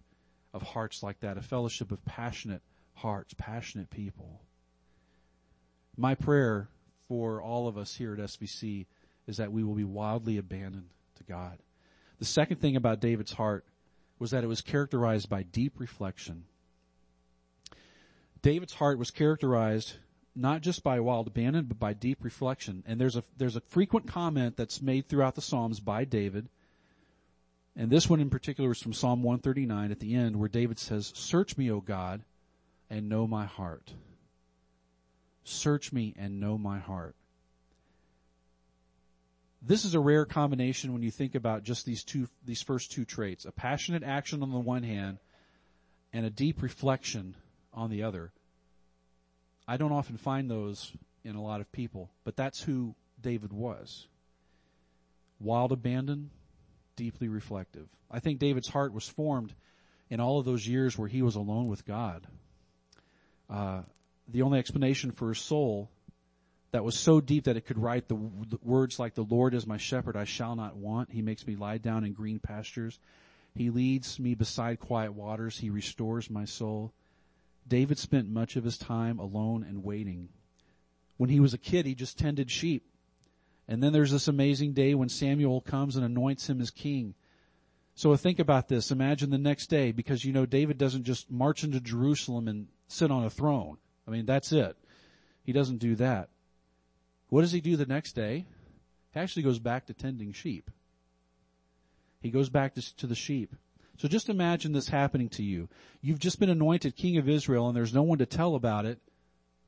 of 0.54 0.62
hearts 0.62 1.04
like 1.04 1.20
that, 1.20 1.38
a 1.38 1.42
fellowship 1.42 1.92
of 1.92 2.04
passionate 2.06 2.62
hearts, 2.94 3.34
passionate 3.38 3.90
people. 3.90 4.42
My 5.98 6.16
prayer 6.16 6.70
for 7.08 7.42
all 7.42 7.68
of 7.68 7.78
us 7.78 7.96
here 7.96 8.14
at 8.14 8.20
SVC 8.20 8.86
is 9.28 9.38
that 9.38 9.52
we 9.52 9.64
will 9.64 9.76
be 9.76 9.84
wildly 9.84 10.38
abandoned 10.38 10.90
to 11.16 11.24
God. 11.24 11.60
The 12.20 12.26
second 12.26 12.58
thing 12.58 12.76
about 12.76 13.00
David's 13.02 13.34
heart 13.34 13.66
was 14.20 14.32
that 14.32 14.44
it 14.44 14.48
was 14.48 14.62
characterized 14.62 15.30
by 15.30 15.44
deep 15.44 15.80
reflection. 15.80 16.46
David's 18.42 18.74
heart 18.74 18.98
was 18.98 19.12
characterized 19.12 19.94
not 20.36 20.62
just 20.62 20.84
by 20.84 21.00
wild 21.00 21.28
abandon, 21.28 21.66
but 21.66 21.80
by 21.80 21.94
deep 21.94 22.24
reflection. 22.24 22.84
And 22.88 23.00
there's 23.00 23.16
a, 23.16 23.24
there's 23.38 23.56
a 23.56 23.62
frequent 23.62 24.08
comment 24.08 24.58
that's 24.58 24.82
made 24.82 25.08
throughout 25.08 25.36
the 25.36 25.42
Psalms 25.42 25.80
by 25.80 26.06
David. 26.06 26.50
And 27.76 27.90
this 27.90 28.10
one 28.10 28.20
in 28.20 28.30
particular 28.30 28.72
is 28.72 28.82
from 28.82 28.94
Psalm 28.94 29.24
139 29.24 29.92
at 29.92 30.00
the 30.00 30.16
end 30.16 30.36
where 30.36 30.50
David 30.50 30.78
says, 30.78 31.12
Search 31.16 31.58
me, 31.58 31.72
O 31.72 31.80
God, 31.80 32.22
and 32.90 33.10
know 33.10 33.26
my 33.26 33.46
heart. 33.46 33.94
Search 35.44 35.92
me 35.92 36.14
and 36.18 36.40
know 36.40 36.58
my 36.58 36.80
heart. 36.80 37.16
This 39.66 39.86
is 39.86 39.96
a 39.96 40.00
rare 40.00 40.26
combination 40.26 40.94
when 40.94 41.02
you 41.02 41.10
think 41.10 41.36
about 41.36 41.64
just 41.64 41.86
these 41.86 42.04
two, 42.04 42.28
these 42.46 42.62
first 42.62 42.92
two 42.92 43.06
traits. 43.06 43.46
A 43.46 43.52
passionate 43.52 44.04
action 44.04 44.44
on 44.44 44.52
the 44.52 44.60
one 44.60 44.84
hand 44.84 45.18
and 46.12 46.26
a 46.26 46.30
deep 46.30 46.62
reflection 46.62 47.36
on 47.74 47.90
the 47.90 48.04
other. 48.04 48.32
I 49.68 49.78
don't 49.78 49.94
often 49.94 50.18
find 50.18 50.52
those 50.52 50.92
in 51.24 51.36
a 51.36 51.42
lot 51.42 51.62
of 51.62 51.72
people, 51.72 52.12
but 52.24 52.36
that's 52.36 52.62
who 52.62 52.94
David 53.22 53.54
was. 53.54 54.08
Wild 55.40 55.72
abandon, 55.72 56.30
deeply 56.96 57.28
reflective. 57.28 57.88
I 58.10 58.20
think 58.20 58.40
David's 58.40 58.70
heart 58.70 58.94
was 58.94 59.08
formed 59.08 59.54
in 60.10 60.20
all 60.20 60.40
of 60.40 60.46
those 60.46 60.68
years 60.68 60.98
where 60.98 61.08
he 61.08 61.22
was 61.22 61.36
alone 61.36 61.68
with 61.68 61.86
God. 61.86 62.28
Uh, 63.50 63.82
the 64.28 64.42
only 64.42 64.60
explanation 64.60 65.12
for 65.12 65.30
his 65.30 65.40
soul 65.40 65.90
that 66.72 66.84
was 66.84 66.98
so 66.98 67.22
deep 67.22 67.46
that 67.46 67.58
it 67.58 67.66
could 67.66 67.78
write 67.78 68.08
the, 68.08 68.16
the, 68.16 68.58
words 68.64 68.98
like, 68.98 69.14
the 69.14 69.24
Lord 69.24 69.54
is 69.54 69.68
my 69.68 69.78
shepherd, 69.78 70.16
I 70.16 70.24
shall 70.24 70.56
not 70.56 70.76
want. 70.76 71.12
He 71.12 71.22
makes 71.22 71.46
me 71.46 71.56
lie 71.56 71.78
down 71.78 72.04
in 72.04 72.14
green 72.14 72.40
pastures. 72.40 73.00
He 73.56 73.70
leads 73.70 74.20
me 74.20 74.34
beside 74.34 74.80
quiet 74.80 75.14
waters. 75.14 75.60
He 75.60 75.70
restores 75.70 76.30
my 76.30 76.46
soul. 76.46 76.94
David 77.68 78.00
spent 78.00 78.28
much 78.28 78.56
of 78.56 78.64
his 78.64 78.78
time 78.78 79.20
alone 79.20 79.64
and 79.68 79.84
waiting. 79.84 80.30
When 81.18 81.30
he 81.30 81.40
was 81.40 81.54
a 81.54 81.60
kid, 81.60 81.86
he 81.86 81.94
just 81.96 82.18
tended 82.18 82.50
sheep. 82.50 82.88
And 83.68 83.82
then 83.82 83.94
there's 83.94 84.12
this 84.12 84.28
amazing 84.28 84.74
day 84.74 84.94
when 84.94 85.10
Samuel 85.10 85.62
comes 85.62 85.96
and 85.96 86.06
anoints 86.06 86.50
him 86.50 86.60
as 86.60 86.70
king. 86.70 87.16
So 87.96 88.16
think 88.16 88.40
about 88.40 88.68
this. 88.68 88.92
Imagine 88.92 89.30
the 89.30 89.38
next 89.38 89.68
day, 89.68 89.92
because 89.92 90.26
you 90.26 90.34
know 90.34 90.46
David 90.46 90.78
doesn't 90.78 91.04
just 91.04 91.32
march 91.32 91.64
into 91.64 91.80
Jerusalem 91.80 92.48
and 92.48 92.68
sit 92.88 93.12
on 93.12 93.24
a 93.24 93.30
throne. 93.30 93.78
I 94.08 94.12
mean, 94.12 94.26
that's 94.26 94.52
it. 94.52 94.76
He 95.44 95.54
doesn't 95.54 95.78
do 95.78 95.96
that. 95.96 96.30
What 97.30 97.42
does 97.42 97.52
he 97.52 97.62
do 97.62 97.76
the 97.76 97.86
next 97.86 98.14
day? 98.14 98.46
He 99.14 99.20
actually 99.20 99.44
goes 99.44 99.60
back 99.60 99.86
to 99.88 99.94
tending 99.94 100.34
sheep. 100.34 100.70
He 102.22 102.30
goes 102.30 102.50
back 102.50 102.74
to, 102.76 102.96
to 102.98 103.08
the 103.08 103.16
sheep. 103.16 103.56
So 103.98 104.08
just 104.08 104.30
imagine 104.30 104.74
this 104.74 104.90
happening 104.90 105.30
to 105.30 105.44
you. 105.44 105.70
You've 106.02 106.20
just 106.20 106.40
been 106.40 106.50
anointed 106.50 106.96
king 106.96 107.18
of 107.18 107.30
Israel 107.30 107.68
and 107.68 107.78
there's 107.78 107.94
no 107.94 108.04
one 108.04 108.18
to 108.18 108.26
tell 108.26 108.56
about 108.56 108.86
it 108.86 109.00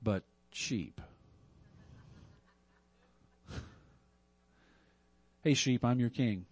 but 0.02 0.24
sheep. 0.52 1.00
Hey 5.46 5.54
sheep, 5.54 5.86
I'm 5.86 6.00
your 6.00 6.10
king. 6.10 6.48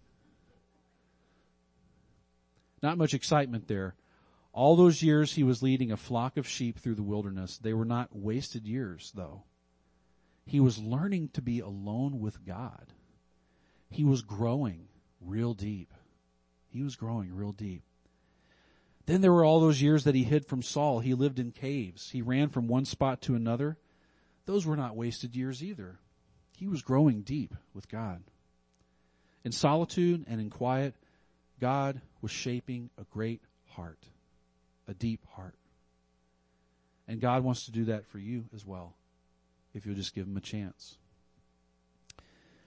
Not 2.80 2.96
much 2.96 3.12
excitement 3.12 3.66
there. 3.66 3.96
All 4.52 4.76
those 4.76 5.02
years 5.02 5.34
he 5.34 5.42
was 5.42 5.64
leading 5.64 5.90
a 5.90 5.96
flock 5.96 6.36
of 6.36 6.46
sheep 6.46 6.78
through 6.78 6.94
the 6.94 7.02
wilderness. 7.02 7.58
They 7.58 7.74
were 7.74 7.84
not 7.84 8.14
wasted 8.14 8.68
years 8.68 9.10
though. 9.16 9.42
He 10.46 10.60
was 10.60 10.78
learning 10.78 11.30
to 11.32 11.42
be 11.42 11.58
alone 11.58 12.20
with 12.20 12.46
God. 12.46 12.92
He 13.90 14.04
was 14.04 14.22
growing 14.22 14.86
real 15.20 15.54
deep. 15.54 15.92
He 16.68 16.84
was 16.84 16.94
growing 16.94 17.34
real 17.34 17.52
deep. 17.52 17.82
Then 19.06 19.22
there 19.22 19.32
were 19.32 19.44
all 19.44 19.58
those 19.58 19.82
years 19.82 20.04
that 20.04 20.14
he 20.14 20.22
hid 20.22 20.46
from 20.46 20.62
Saul. 20.62 21.00
He 21.00 21.14
lived 21.14 21.40
in 21.40 21.50
caves. 21.50 22.10
He 22.10 22.22
ran 22.22 22.48
from 22.48 22.68
one 22.68 22.84
spot 22.84 23.22
to 23.22 23.34
another. 23.34 23.76
Those 24.46 24.64
were 24.64 24.76
not 24.76 24.94
wasted 24.94 25.34
years 25.34 25.64
either. 25.64 25.98
He 26.56 26.68
was 26.68 26.82
growing 26.82 27.22
deep 27.22 27.56
with 27.74 27.88
God. 27.88 28.22
In 29.44 29.52
solitude 29.52 30.24
and 30.28 30.40
in 30.40 30.50
quiet, 30.50 30.94
God 31.60 32.00
was 32.22 32.30
shaping 32.30 32.90
a 32.98 33.04
great 33.04 33.42
heart, 33.68 33.98
a 34.88 34.94
deep 34.94 35.20
heart. 35.34 35.54
And 37.06 37.20
God 37.20 37.44
wants 37.44 37.66
to 37.66 37.70
do 37.70 37.86
that 37.86 38.06
for 38.06 38.18
you 38.18 38.44
as 38.54 38.64
well, 38.64 38.94
if 39.74 39.84
you'll 39.84 39.94
just 39.94 40.14
give 40.14 40.26
him 40.26 40.36
a 40.36 40.40
chance. 40.40 40.96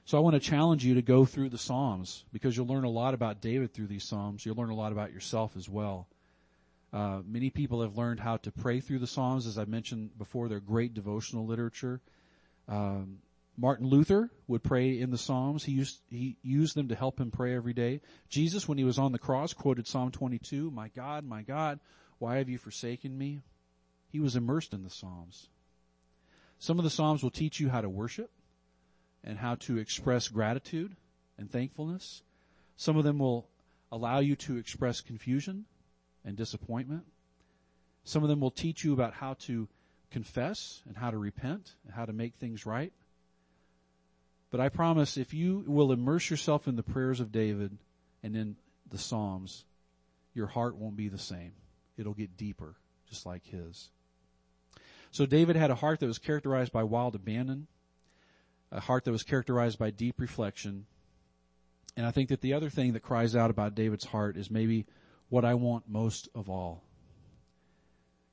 So 0.05 0.17
I 0.17 0.21
want 0.21 0.35
to 0.35 0.39
challenge 0.39 0.85
you 0.85 0.93
to 0.93 1.01
go 1.01 1.25
through 1.25 1.49
the 1.49 1.57
Psalms 1.57 2.23
because 2.31 2.55
you'll 2.55 2.67
learn 2.67 2.85
a 2.85 2.89
lot 2.89 3.13
about 3.13 3.41
David 3.41 3.73
through 3.73 3.87
these 3.87 4.05
Psalms. 4.05 4.45
You'll 4.45 4.55
learn 4.55 4.69
a 4.69 4.75
lot 4.75 4.93
about 4.93 5.11
yourself 5.11 5.57
as 5.57 5.67
well. 5.67 6.07
Uh, 6.93 7.19
many 7.27 7.49
people 7.49 7.81
have 7.81 7.97
learned 7.97 8.21
how 8.21 8.37
to 8.37 8.51
pray 8.51 8.79
through 8.79 8.99
the 8.99 9.07
Psalms. 9.07 9.45
As 9.45 9.57
I 9.57 9.65
mentioned 9.65 10.17
before, 10.17 10.47
they're 10.47 10.61
great 10.61 10.93
devotional 10.93 11.45
literature. 11.45 11.99
Um, 12.69 13.17
Martin 13.57 13.87
Luther 13.87 14.29
would 14.47 14.63
pray 14.63 14.99
in 14.99 15.09
the 15.09 15.17
Psalms. 15.17 15.63
He 15.63 15.71
used, 15.71 15.99
he 16.09 16.37
used 16.43 16.75
them 16.75 16.89
to 16.89 16.95
help 16.95 17.19
him 17.19 17.31
pray 17.31 17.55
every 17.55 17.73
day. 17.73 18.01
Jesus, 18.29 18.67
when 18.67 18.77
he 18.77 18.83
was 18.83 18.99
on 18.99 19.11
the 19.11 19.19
cross, 19.19 19.53
quoted 19.53 19.87
Psalm 19.87 20.11
22, 20.11 20.69
My 20.69 20.89
God, 20.89 21.25
my 21.25 21.41
God, 21.41 21.79
why 22.19 22.37
have 22.37 22.49
you 22.49 22.59
forsaken 22.59 23.17
me? 23.17 23.41
He 24.09 24.19
was 24.19 24.35
immersed 24.35 24.73
in 24.73 24.83
the 24.83 24.91
Psalms. 24.91 25.49
Some 26.59 26.77
of 26.77 26.83
the 26.83 26.91
Psalms 26.91 27.23
will 27.23 27.31
teach 27.31 27.59
you 27.59 27.69
how 27.69 27.81
to 27.81 27.89
worship 27.89 28.31
and 29.23 29.39
how 29.39 29.55
to 29.55 29.77
express 29.77 30.27
gratitude 30.27 30.95
and 31.37 31.51
thankfulness. 31.51 32.21
Some 32.75 32.95
of 32.95 33.03
them 33.03 33.17
will 33.17 33.47
allow 33.91 34.19
you 34.19 34.35
to 34.35 34.57
express 34.57 35.01
confusion 35.01 35.65
and 36.23 36.37
disappointment. 36.37 37.05
Some 38.03 38.23
of 38.23 38.29
them 38.29 38.39
will 38.39 38.51
teach 38.51 38.83
you 38.83 38.93
about 38.93 39.13
how 39.13 39.33
to 39.41 39.67
confess 40.11 40.81
and 40.87 40.95
how 40.95 41.09
to 41.09 41.17
repent 41.17 41.73
and 41.83 41.93
how 41.93 42.05
to 42.05 42.13
make 42.13 42.35
things 42.35 42.65
right. 42.65 42.93
But 44.49 44.59
I 44.59 44.69
promise 44.69 45.17
if 45.17 45.33
you 45.33 45.63
will 45.67 45.91
immerse 45.91 46.29
yourself 46.29 46.67
in 46.67 46.75
the 46.75 46.83
prayers 46.83 47.19
of 47.19 47.31
David 47.31 47.77
and 48.23 48.35
in 48.35 48.55
the 48.89 48.97
Psalms, 48.97 49.65
your 50.33 50.47
heart 50.47 50.75
won't 50.75 50.95
be 50.95 51.09
the 51.09 51.17
same. 51.17 51.51
It'll 51.97 52.13
get 52.13 52.37
deeper, 52.37 52.75
just 53.09 53.25
like 53.25 53.45
his. 53.45 53.89
So 55.11 55.25
David 55.25 55.55
had 55.55 55.71
a 55.71 55.75
heart 55.75 55.99
that 55.99 56.07
was 56.07 56.19
characterized 56.19 56.71
by 56.71 56.83
wild 56.83 57.15
abandon, 57.15 57.67
a 58.71 58.79
heart 58.79 59.03
that 59.05 59.11
was 59.11 59.23
characterized 59.23 59.79
by 59.79 59.89
deep 59.89 60.19
reflection. 60.19 60.85
And 61.95 62.05
I 62.05 62.11
think 62.11 62.29
that 62.29 62.41
the 62.41 62.53
other 62.53 62.69
thing 62.69 62.93
that 62.93 63.01
cries 63.01 63.35
out 63.35 63.49
about 63.49 63.75
David's 63.75 64.05
heart 64.05 64.37
is 64.37 64.51
maybe 64.51 64.85
what 65.29 65.43
I 65.43 65.55
want 65.55 65.89
most 65.89 66.29
of 66.35 66.49
all. 66.49 66.83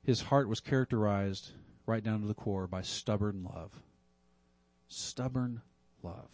His 0.02 0.20
heart 0.20 0.48
was 0.48 0.60
characterized 0.60 1.52
right 1.86 2.04
down 2.04 2.20
to 2.20 2.26
the 2.26 2.34
core 2.34 2.66
by 2.66 2.82
stubborn 2.82 3.42
love. 3.42 3.70
Stubborn 4.88 5.62
love. 6.04 6.28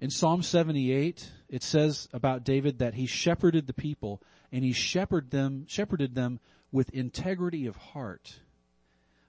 In 0.00 0.10
Psalm 0.10 0.42
78, 0.42 1.30
it 1.48 1.62
says 1.62 2.08
about 2.12 2.44
David 2.44 2.80
that 2.80 2.94
he 2.94 3.06
shepherded 3.06 3.66
the 3.66 3.72
people 3.72 4.20
and 4.52 4.62
he 4.62 4.72
shepherded 4.72 5.30
them, 5.30 5.64
shepherded 5.68 6.14
them 6.14 6.40
with 6.70 6.90
integrity 6.90 7.66
of 7.66 7.76
heart. 7.76 8.40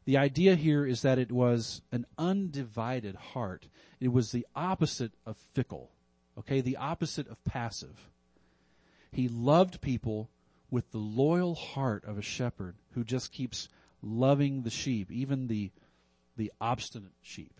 The 0.03 0.17
idea 0.17 0.55
here 0.55 0.85
is 0.85 1.01
that 1.03 1.19
it 1.19 1.31
was 1.31 1.81
an 1.91 2.05
undivided 2.17 3.15
heart. 3.15 3.67
It 3.99 4.09
was 4.09 4.31
the 4.31 4.45
opposite 4.55 5.13
of 5.25 5.37
fickle. 5.53 5.91
Okay, 6.37 6.61
the 6.61 6.77
opposite 6.77 7.27
of 7.29 7.43
passive. 7.45 8.09
He 9.11 9.27
loved 9.27 9.81
people 9.81 10.29
with 10.69 10.91
the 10.91 10.97
loyal 10.97 11.55
heart 11.55 12.03
of 12.03 12.17
a 12.17 12.21
shepherd 12.21 12.75
who 12.91 13.03
just 13.03 13.31
keeps 13.31 13.69
loving 14.01 14.63
the 14.63 14.69
sheep, 14.69 15.11
even 15.11 15.47
the, 15.47 15.71
the 16.35 16.51
obstinate 16.59 17.13
sheep. 17.21 17.59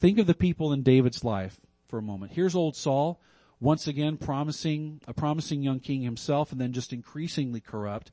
Think 0.00 0.18
of 0.18 0.26
the 0.26 0.34
people 0.34 0.72
in 0.72 0.82
David's 0.82 1.24
life 1.24 1.60
for 1.88 1.98
a 1.98 2.02
moment. 2.02 2.32
Here's 2.32 2.54
old 2.54 2.74
Saul, 2.74 3.20
once 3.60 3.86
again 3.86 4.16
promising, 4.16 5.00
a 5.06 5.12
promising 5.12 5.62
young 5.62 5.80
king 5.80 6.02
himself 6.02 6.52
and 6.52 6.60
then 6.60 6.72
just 6.72 6.92
increasingly 6.92 7.60
corrupt 7.60 8.10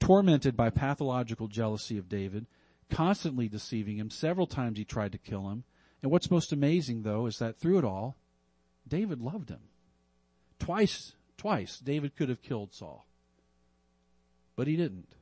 tormented 0.00 0.56
by 0.56 0.70
pathological 0.70 1.46
jealousy 1.46 1.98
of 1.98 2.08
David, 2.08 2.46
constantly 2.90 3.48
deceiving 3.48 3.98
him. 3.98 4.10
Several 4.10 4.46
times 4.46 4.78
he 4.78 4.84
tried 4.84 5.12
to 5.12 5.18
kill 5.18 5.48
him. 5.50 5.64
And 6.02 6.10
what's 6.10 6.30
most 6.30 6.52
amazing 6.52 7.02
though 7.02 7.26
is 7.26 7.38
that 7.38 7.58
through 7.58 7.78
it 7.78 7.84
all, 7.84 8.16
David 8.88 9.20
loved 9.20 9.50
him. 9.50 9.60
Twice, 10.58 11.14
twice, 11.36 11.78
David 11.78 12.16
could 12.16 12.28
have 12.28 12.42
killed 12.42 12.74
Saul. 12.74 13.06
But 14.56 14.66
he 14.66 14.76
didn't. 14.76 15.14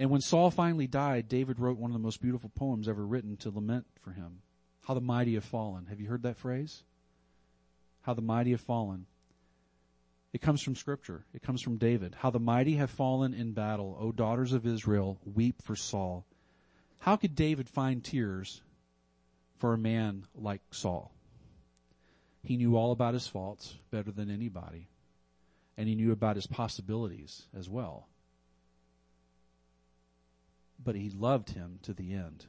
And 0.00 0.08
when 0.08 0.22
Saul 0.22 0.50
finally 0.50 0.86
died, 0.86 1.28
David 1.28 1.60
wrote 1.60 1.76
one 1.76 1.90
of 1.90 1.92
the 1.92 2.02
most 2.02 2.22
beautiful 2.22 2.48
poems 2.48 2.88
ever 2.88 3.06
written 3.06 3.36
to 3.36 3.50
lament 3.50 3.84
for 4.00 4.12
him. 4.12 4.40
How 4.86 4.94
the 4.94 5.00
mighty 5.02 5.34
have 5.34 5.44
fallen. 5.44 5.86
Have 5.86 6.00
you 6.00 6.08
heard 6.08 6.22
that 6.22 6.38
phrase? 6.38 6.82
How 8.00 8.14
the 8.14 8.22
mighty 8.22 8.52
have 8.52 8.62
fallen. 8.62 9.04
It 10.32 10.40
comes 10.40 10.62
from 10.62 10.74
scripture. 10.74 11.26
It 11.34 11.42
comes 11.42 11.60
from 11.60 11.76
David. 11.76 12.16
How 12.18 12.30
the 12.30 12.40
mighty 12.40 12.76
have 12.76 12.90
fallen 12.90 13.34
in 13.34 13.52
battle. 13.52 13.94
O 14.00 14.10
daughters 14.10 14.54
of 14.54 14.66
Israel, 14.66 15.18
weep 15.26 15.60
for 15.60 15.76
Saul. 15.76 16.24
How 17.00 17.16
could 17.16 17.34
David 17.34 17.68
find 17.68 18.02
tears 18.02 18.62
for 19.58 19.74
a 19.74 19.78
man 19.78 20.24
like 20.34 20.62
Saul? 20.70 21.12
He 22.42 22.56
knew 22.56 22.74
all 22.74 22.92
about 22.92 23.12
his 23.12 23.26
faults 23.26 23.76
better 23.90 24.12
than 24.12 24.30
anybody. 24.30 24.88
And 25.76 25.88
he 25.88 25.94
knew 25.94 26.10
about 26.10 26.36
his 26.36 26.46
possibilities 26.46 27.42
as 27.54 27.68
well. 27.68 28.06
But 30.82 30.94
he 30.94 31.10
loved 31.10 31.50
him 31.50 31.78
to 31.82 31.92
the 31.92 32.14
end. 32.14 32.46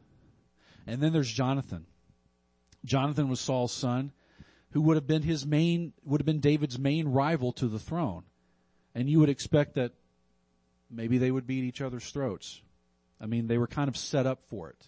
And 0.88 1.02
then 1.02 1.14
there's 1.14 1.32
Jonathan. 1.32 1.86
Jonathan 2.86 3.30
was 3.30 3.40
Saul's 3.40 3.74
son 3.74 4.12
who 4.72 4.82
would 4.82 4.96
have 4.96 5.08
been 5.08 5.22
his 5.22 5.46
main, 5.46 5.94
would 6.04 6.22
have 6.22 6.26
been 6.26 6.40
David's 6.40 6.80
main 6.80 7.08
rival 7.08 7.52
to 7.54 7.68
the 7.68 7.80
throne. 7.80 8.24
And 8.96 9.10
you 9.10 9.20
would 9.20 9.30
expect 9.30 9.76
that 9.76 9.94
maybe 10.90 11.18
they 11.18 11.32
would 11.32 11.48
beat 11.48 11.64
each 11.64 11.82
other's 11.82 12.10
throats. 12.10 12.62
I 13.20 13.26
mean, 13.26 13.48
they 13.48 13.58
were 13.58 13.68
kind 13.68 13.88
of 13.88 13.98
set 13.98 14.26
up 14.26 14.44
for 14.48 14.70
it. 14.70 14.88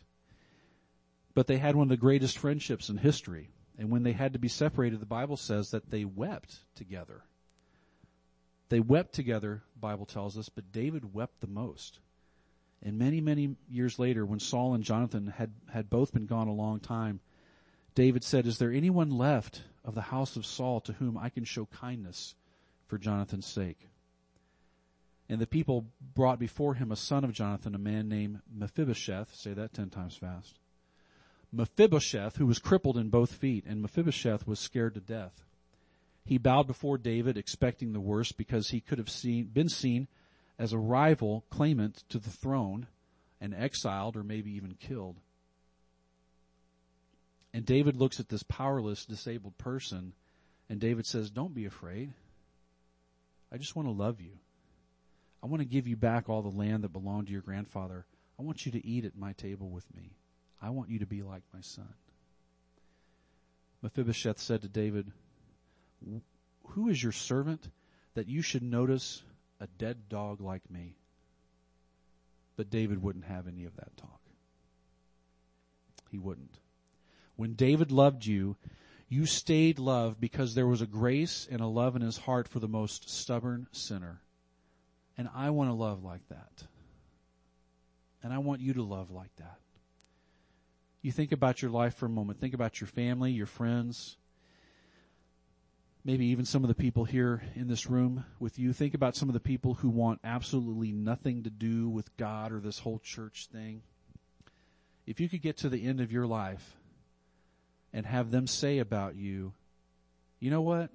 But 1.33 1.47
they 1.47 1.57
had 1.57 1.75
one 1.75 1.85
of 1.85 1.89
the 1.89 1.97
greatest 1.97 2.37
friendships 2.37 2.89
in 2.89 2.97
history. 2.97 3.49
And 3.77 3.89
when 3.89 4.03
they 4.03 4.11
had 4.11 4.33
to 4.33 4.39
be 4.39 4.47
separated, 4.47 4.99
the 4.99 5.05
Bible 5.05 5.37
says 5.37 5.71
that 5.71 5.89
they 5.89 6.05
wept 6.05 6.59
together. 6.75 7.23
They 8.69 8.79
wept 8.79 9.13
together, 9.13 9.63
Bible 9.79 10.05
tells 10.05 10.37
us, 10.37 10.49
but 10.49 10.71
David 10.71 11.13
wept 11.13 11.41
the 11.41 11.47
most. 11.47 11.99
And 12.83 12.99
many, 12.99 13.21
many 13.21 13.55
years 13.69 13.97
later, 13.97 14.25
when 14.25 14.39
Saul 14.39 14.73
and 14.73 14.83
Jonathan 14.83 15.27
had, 15.27 15.53
had 15.71 15.89
both 15.89 16.13
been 16.13 16.25
gone 16.25 16.49
a 16.49 16.53
long 16.53 16.81
time, 16.81 17.21
David 17.95 18.25
said, 18.25 18.45
Is 18.45 18.57
there 18.57 18.71
anyone 18.71 19.09
left 19.09 19.61
of 19.85 19.95
the 19.95 20.01
house 20.01 20.35
of 20.35 20.45
Saul 20.45 20.81
to 20.81 20.93
whom 20.93 21.17
I 21.17 21.29
can 21.29 21.45
show 21.45 21.65
kindness 21.65 22.35
for 22.87 22.97
Jonathan's 22.97 23.45
sake? 23.45 23.87
And 25.29 25.39
the 25.39 25.47
people 25.47 25.85
brought 26.13 26.39
before 26.39 26.73
him 26.73 26.91
a 26.91 26.97
son 26.97 27.23
of 27.23 27.31
Jonathan, 27.31 27.73
a 27.73 27.79
man 27.79 28.09
named 28.09 28.41
Mephibosheth. 28.53 29.33
Say 29.33 29.53
that 29.53 29.73
ten 29.73 29.89
times 29.89 30.17
fast. 30.17 30.59
Mephibosheth, 31.53 32.35
who 32.35 32.45
was 32.45 32.59
crippled 32.59 32.97
in 32.97 33.09
both 33.09 33.33
feet, 33.33 33.63
and 33.65 33.81
Mephibosheth 33.81 34.45
was 34.45 34.59
scared 34.59 34.95
to 34.95 34.99
death. 34.99 35.45
He 36.25 36.37
bowed 36.37 36.67
before 36.67 36.97
David, 36.97 37.37
expecting 37.37 37.93
the 37.93 38.01
worst, 38.01 38.37
because 38.37 38.69
he 38.69 38.81
could 38.81 38.97
have 38.97 39.09
seen, 39.09 39.45
been 39.45 39.69
seen 39.69 40.07
as 40.63 40.71
a 40.71 40.79
rival 40.79 41.43
claimant 41.49 42.05
to 42.07 42.17
the 42.17 42.29
throne 42.29 42.87
and 43.41 43.53
exiled 43.53 44.15
or 44.15 44.23
maybe 44.23 44.51
even 44.51 44.73
killed. 44.79 45.19
And 47.53 47.65
David 47.65 47.97
looks 47.97 48.21
at 48.21 48.29
this 48.29 48.43
powerless, 48.43 49.05
disabled 49.05 49.57
person, 49.57 50.13
and 50.69 50.79
David 50.79 51.05
says, 51.05 51.29
Don't 51.29 51.53
be 51.53 51.65
afraid. 51.65 52.13
I 53.51 53.57
just 53.57 53.75
want 53.75 53.89
to 53.89 53.91
love 53.91 54.21
you. 54.21 54.31
I 55.43 55.47
want 55.47 55.59
to 55.59 55.67
give 55.67 55.85
you 55.85 55.97
back 55.97 56.29
all 56.29 56.41
the 56.41 56.57
land 56.57 56.85
that 56.85 56.93
belonged 56.93 57.27
to 57.27 57.33
your 57.33 57.41
grandfather. 57.41 58.05
I 58.39 58.43
want 58.43 58.65
you 58.65 58.71
to 58.71 58.87
eat 58.87 59.03
at 59.03 59.17
my 59.17 59.33
table 59.33 59.69
with 59.69 59.93
me. 59.93 60.15
I 60.61 60.69
want 60.69 60.89
you 60.89 60.99
to 60.99 61.05
be 61.05 61.23
like 61.23 61.43
my 61.53 61.59
son. 61.59 61.93
Mephibosheth 63.81 64.39
said 64.39 64.61
to 64.61 64.69
David, 64.69 65.11
Who 66.67 66.87
is 66.87 67.03
your 67.03 67.11
servant 67.11 67.67
that 68.13 68.29
you 68.29 68.41
should 68.41 68.63
notice 68.63 69.21
a 69.59 69.67
dead 69.67 70.09
dog 70.09 70.41
like 70.41 70.69
me? 70.69 70.95
But 72.55 72.69
David 72.69 73.01
wouldn't 73.01 73.25
have 73.25 73.47
any 73.47 73.65
of 73.65 73.75
that 73.77 73.95
talk. 73.97 74.19
He 76.11 76.19
wouldn't. 76.19 76.59
When 77.35 77.53
David 77.53 77.91
loved 77.91 78.25
you, 78.25 78.55
you 79.09 79.25
stayed 79.25 79.79
loved 79.79 80.19
because 80.19 80.53
there 80.53 80.67
was 80.67 80.81
a 80.81 80.87
grace 80.87 81.47
and 81.49 81.61
a 81.61 81.67
love 81.67 81.95
in 81.95 82.01
his 82.01 82.17
heart 82.17 82.47
for 82.47 82.59
the 82.59 82.67
most 82.67 83.09
stubborn 83.09 83.67
sinner. 83.71 84.21
And 85.17 85.29
I 85.33 85.49
want 85.49 85.69
to 85.69 85.73
love 85.73 86.03
like 86.03 86.27
that. 86.29 86.63
And 88.21 88.33
I 88.33 88.37
want 88.37 88.61
you 88.61 88.73
to 88.73 88.83
love 88.83 89.11
like 89.11 89.35
that. 89.37 89.59
You 91.01 91.11
think 91.11 91.31
about 91.31 91.61
your 91.61 91.71
life 91.71 91.95
for 91.95 92.05
a 92.05 92.09
moment. 92.09 92.39
Think 92.39 92.53
about 92.53 92.79
your 92.79 92.87
family, 92.87 93.31
your 93.31 93.45
friends, 93.45 94.17
maybe 96.05 96.25
even 96.27 96.45
some 96.45 96.63
of 96.63 96.67
the 96.67 96.75
people 96.75 97.05
here 97.05 97.41
in 97.55 97.67
this 97.67 97.87
room 97.87 98.25
with 98.39 98.59
you. 98.59 98.73
Think 98.73 98.93
about 98.93 99.15
some 99.15 99.29
of 99.29 99.33
the 99.33 99.39
people 99.39 99.75
who 99.75 99.89
want 99.89 100.19
absolutely 100.23 100.91
nothing 100.91 101.43
to 101.43 101.49
do 101.49 101.87
with 101.87 102.15
God 102.17 102.51
or 102.51 102.59
this 102.59 102.79
whole 102.79 102.99
church 102.99 103.47
thing. 103.51 103.81
If 105.05 105.19
you 105.19 105.29
could 105.29 105.41
get 105.41 105.57
to 105.57 105.69
the 105.69 105.85
end 105.85 106.01
of 106.01 106.11
your 106.11 106.27
life 106.27 106.77
and 107.93 108.05
have 108.05 108.31
them 108.31 108.47
say 108.47 108.79
about 108.79 109.15
you, 109.15 109.53
you 110.39 110.51
know 110.51 110.61
what? 110.61 110.89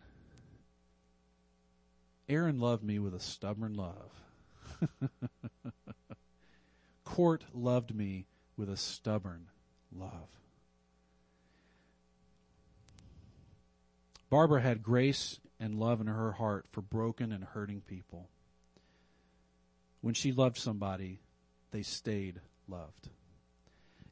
Aaron 2.29 2.59
loved 2.59 2.85
me 2.85 2.99
with 2.99 3.15
a 3.15 3.21
stubborn 3.21 3.75
love. 3.75 4.13
Court 7.05 7.45
loved 7.55 7.95
me 7.95 8.27
with 8.59 8.69
a 8.69 8.77
stubborn 8.77 9.47
love. 9.91 10.29
Barbara 14.31 14.61
had 14.61 14.83
grace 14.83 15.41
and 15.59 15.75
love 15.75 16.01
in 16.01 16.07
her 16.07 16.33
heart 16.33 16.67
for 16.71 16.83
broken 16.83 17.33
and 17.33 17.43
hurting 17.43 17.81
people. 17.81 18.29
When 20.01 20.15
she 20.15 20.33
loved 20.33 20.57
somebody, 20.57 21.21
they 21.71 21.83
stayed 21.83 22.41
loved. 22.69 23.09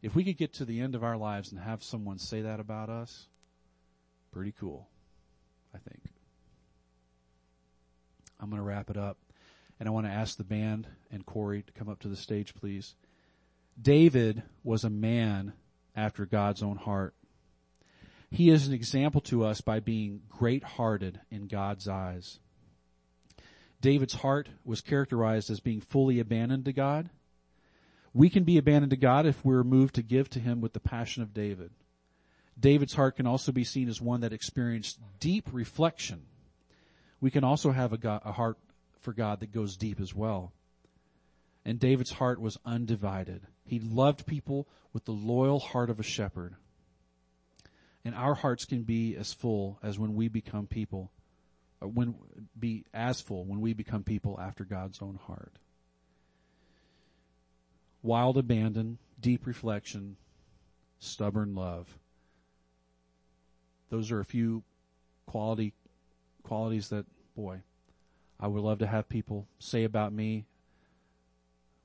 If 0.02 0.14
we 0.14 0.24
could 0.24 0.36
get 0.36 0.54
to 0.54 0.64
the 0.64 0.80
end 0.80 0.94
of 0.94 1.04
our 1.04 1.16
lives 1.16 1.52
and 1.52 1.60
have 1.60 1.82
someone 1.82 2.18
say 2.18 2.42
that 2.42 2.60
about 2.60 2.90
us, 2.90 3.28
pretty 4.32 4.52
cool, 4.52 4.88
I 5.74 5.78
think. 5.78 6.02
I'm 8.40 8.50
going 8.50 8.60
to 8.60 8.66
wrap 8.66 8.90
it 8.90 8.96
up. 8.96 9.18
And 9.78 9.88
I 9.88 9.92
want 9.92 10.06
to 10.06 10.12
ask 10.12 10.36
the 10.36 10.44
band 10.44 10.86
and 11.10 11.26
Corey 11.26 11.62
to 11.62 11.72
come 11.72 11.88
up 11.88 12.00
to 12.00 12.08
the 12.08 12.16
stage, 12.16 12.54
please. 12.54 12.94
David 13.80 14.42
was 14.64 14.84
a 14.84 14.90
man 14.90 15.52
after 15.94 16.24
God's 16.24 16.62
own 16.62 16.76
heart. 16.76 17.14
He 18.36 18.50
is 18.50 18.66
an 18.68 18.74
example 18.74 19.20
to 19.22 19.44
us 19.44 19.60
by 19.60 19.80
being 19.80 20.20
great 20.28 20.62
hearted 20.62 21.20
in 21.30 21.46
God's 21.46 21.88
eyes. 21.88 22.38
David's 23.80 24.14
heart 24.14 24.48
was 24.64 24.80
characterized 24.80 25.50
as 25.50 25.60
being 25.60 25.80
fully 25.80 26.20
abandoned 26.20 26.64
to 26.66 26.72
God 26.72 27.10
we 28.16 28.30
can 28.30 28.44
be 28.44 28.56
abandoned 28.56 28.90
to 28.90 28.96
God 28.96 29.26
if 29.26 29.44
we're 29.44 29.62
moved 29.62 29.96
to 29.96 30.02
give 30.02 30.30
to 30.30 30.40
Him 30.40 30.62
with 30.62 30.72
the 30.72 30.80
passion 30.80 31.22
of 31.22 31.34
David. 31.34 31.70
David's 32.58 32.94
heart 32.94 33.16
can 33.16 33.26
also 33.26 33.52
be 33.52 33.62
seen 33.62 33.90
as 33.90 34.00
one 34.00 34.22
that 34.22 34.32
experienced 34.32 34.98
deep 35.20 35.50
reflection. 35.52 36.22
We 37.20 37.30
can 37.30 37.44
also 37.44 37.72
have 37.72 37.92
a, 37.92 37.98
God, 37.98 38.22
a 38.24 38.32
heart 38.32 38.56
for 39.00 39.12
God 39.12 39.40
that 39.40 39.52
goes 39.52 39.76
deep 39.76 40.00
as 40.00 40.14
well. 40.14 40.54
And 41.66 41.78
David's 41.78 42.12
heart 42.12 42.40
was 42.40 42.56
undivided. 42.64 43.42
He 43.66 43.80
loved 43.80 44.24
people 44.24 44.66
with 44.94 45.04
the 45.04 45.12
loyal 45.12 45.60
heart 45.60 45.90
of 45.90 46.00
a 46.00 46.04
shepherd. 46.04 46.56
And 48.06 48.14
our 48.14 48.34
hearts 48.34 48.64
can 48.64 48.84
be 48.84 49.16
as 49.16 49.32
full 49.34 49.78
as 49.82 49.98
when 49.98 50.14
we 50.14 50.28
become 50.28 50.66
people, 50.66 51.10
when 51.80 52.14
be 52.58 52.84
as 52.94 53.20
full 53.20 53.44
when 53.44 53.60
we 53.60 53.74
become 53.74 54.02
people 54.04 54.38
after 54.40 54.64
God's 54.64 55.02
own 55.02 55.18
heart 55.26 55.58
wild 58.06 58.38
abandon, 58.38 58.98
deep 59.20 59.46
reflection, 59.46 60.16
stubborn 61.00 61.54
love. 61.54 61.98
Those 63.90 64.12
are 64.12 64.20
a 64.20 64.24
few 64.24 64.62
quality 65.26 65.74
qualities 66.44 66.88
that 66.90 67.04
boy, 67.36 67.60
I 68.38 68.46
would 68.46 68.62
love 68.62 68.78
to 68.78 68.86
have 68.86 69.08
people 69.08 69.48
say 69.58 69.82
about 69.82 70.12
me. 70.12 70.46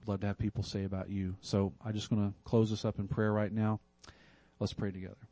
I'd 0.02 0.08
love 0.08 0.22
to 0.22 0.28
have 0.28 0.38
people 0.38 0.64
say 0.64 0.84
about 0.84 1.10
you. 1.10 1.36
So 1.42 1.74
I'm 1.84 1.94
just 1.94 2.12
want 2.12 2.30
to 2.30 2.50
close 2.50 2.70
this 2.70 2.86
up 2.86 3.00
in 3.00 3.08
prayer 3.08 3.34
right 3.34 3.52
now. 3.52 3.80
Let's 4.60 4.74
pray 4.74 4.92
together. 4.92 5.31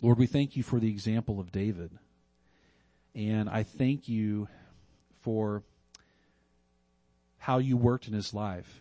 Lord, 0.00 0.18
we 0.18 0.26
thank 0.26 0.56
you 0.56 0.62
for 0.62 0.78
the 0.78 0.90
example 0.90 1.40
of 1.40 1.50
David. 1.50 1.90
And 3.14 3.48
I 3.48 3.64
thank 3.64 4.08
you 4.08 4.48
for 5.22 5.64
how 7.38 7.58
you 7.58 7.76
worked 7.76 8.06
in 8.06 8.14
his 8.14 8.32
life. 8.32 8.80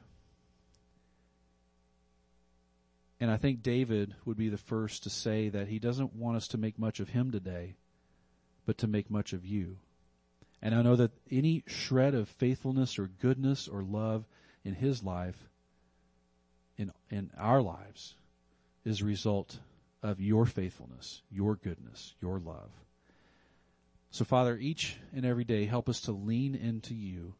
And 3.19 3.31
I 3.31 3.37
think 3.37 3.63
David 3.63 4.13
would 4.25 4.37
be 4.37 4.49
the 4.49 4.57
first 4.57 5.03
to 5.03 5.09
say 5.09 5.49
that 5.49 5.67
he 5.67 5.79
doesn't 5.79 6.15
want 6.15 6.37
us 6.37 6.47
to 6.49 6.57
make 6.59 6.77
much 6.77 6.99
of 6.99 7.09
him 7.09 7.31
today, 7.31 7.75
but 8.67 8.77
to 8.79 8.87
make 8.87 9.09
much 9.09 9.33
of 9.33 9.43
you. 9.43 9.77
And 10.61 10.75
I 10.75 10.83
know 10.83 10.95
that 10.95 11.11
any 11.31 11.63
shred 11.65 12.13
of 12.13 12.29
faithfulness 12.29 12.99
or 12.99 13.07
goodness 13.07 13.67
or 13.67 13.81
love 13.81 14.25
in 14.63 14.75
his 14.75 15.03
life, 15.03 15.49
in, 16.77 16.91
in 17.09 17.31
our 17.39 17.61
lives, 17.61 18.13
is 18.85 19.01
a 19.01 19.05
result 19.05 19.57
of 20.03 20.21
your 20.21 20.45
faithfulness, 20.45 21.21
your 21.29 21.55
goodness, 21.55 22.15
your 22.21 22.39
love. 22.39 22.69
So 24.11 24.25
Father, 24.25 24.57
each 24.57 24.97
and 25.13 25.25
every 25.25 25.43
day, 25.43 25.65
help 25.65 25.89
us 25.89 26.01
to 26.01 26.11
lean 26.11 26.55
into 26.55 26.93
you. 26.93 27.35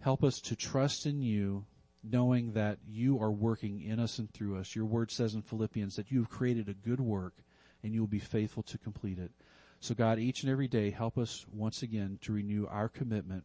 Help 0.00 0.22
us 0.22 0.40
to 0.42 0.56
trust 0.56 1.06
in 1.06 1.20
you 1.22 1.64
knowing 2.04 2.52
that 2.52 2.78
you 2.86 3.20
are 3.20 3.30
working 3.30 3.82
in 3.82 3.98
us 3.98 4.18
and 4.18 4.32
through 4.32 4.56
us. 4.56 4.76
Your 4.76 4.86
word 4.86 5.10
says 5.10 5.34
in 5.34 5.42
Philippians 5.42 5.96
that 5.96 6.10
you 6.10 6.20
have 6.20 6.30
created 6.30 6.68
a 6.68 6.74
good 6.74 7.00
work 7.00 7.34
and 7.82 7.92
you 7.92 8.00
will 8.00 8.06
be 8.06 8.18
faithful 8.18 8.62
to 8.64 8.78
complete 8.78 9.18
it. 9.18 9.32
So 9.80 9.94
God, 9.94 10.18
each 10.18 10.42
and 10.42 10.50
every 10.50 10.68
day, 10.68 10.90
help 10.90 11.18
us 11.18 11.46
once 11.52 11.82
again 11.82 12.18
to 12.22 12.32
renew 12.32 12.66
our 12.66 12.88
commitment 12.88 13.44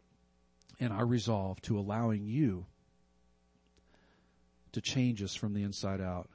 and 0.79 0.91
our 0.91 1.05
resolve 1.05 1.61
to 1.63 1.77
allowing 1.77 2.25
you 2.25 2.65
to 4.71 4.81
change 4.81 5.21
us 5.21 5.35
from 5.35 5.53
the 5.53 5.63
inside 5.63 6.01
out, 6.01 6.29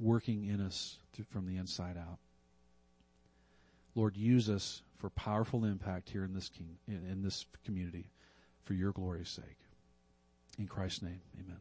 working 0.00 0.44
in 0.44 0.60
us 0.60 0.98
from 1.30 1.46
the 1.46 1.56
inside 1.56 1.96
out. 1.96 2.18
Lord, 3.94 4.16
use 4.16 4.48
us 4.48 4.82
for 4.98 5.10
powerful 5.10 5.64
impact 5.64 6.10
here 6.10 6.24
in 6.24 6.34
this 6.34 6.48
king, 6.48 6.76
in, 6.86 7.04
in 7.10 7.22
this 7.22 7.46
community 7.64 8.10
for 8.64 8.74
your 8.74 8.92
glory's 8.92 9.28
sake. 9.28 9.58
In 10.58 10.66
Christ's 10.66 11.02
name, 11.02 11.20
amen. 11.40 11.60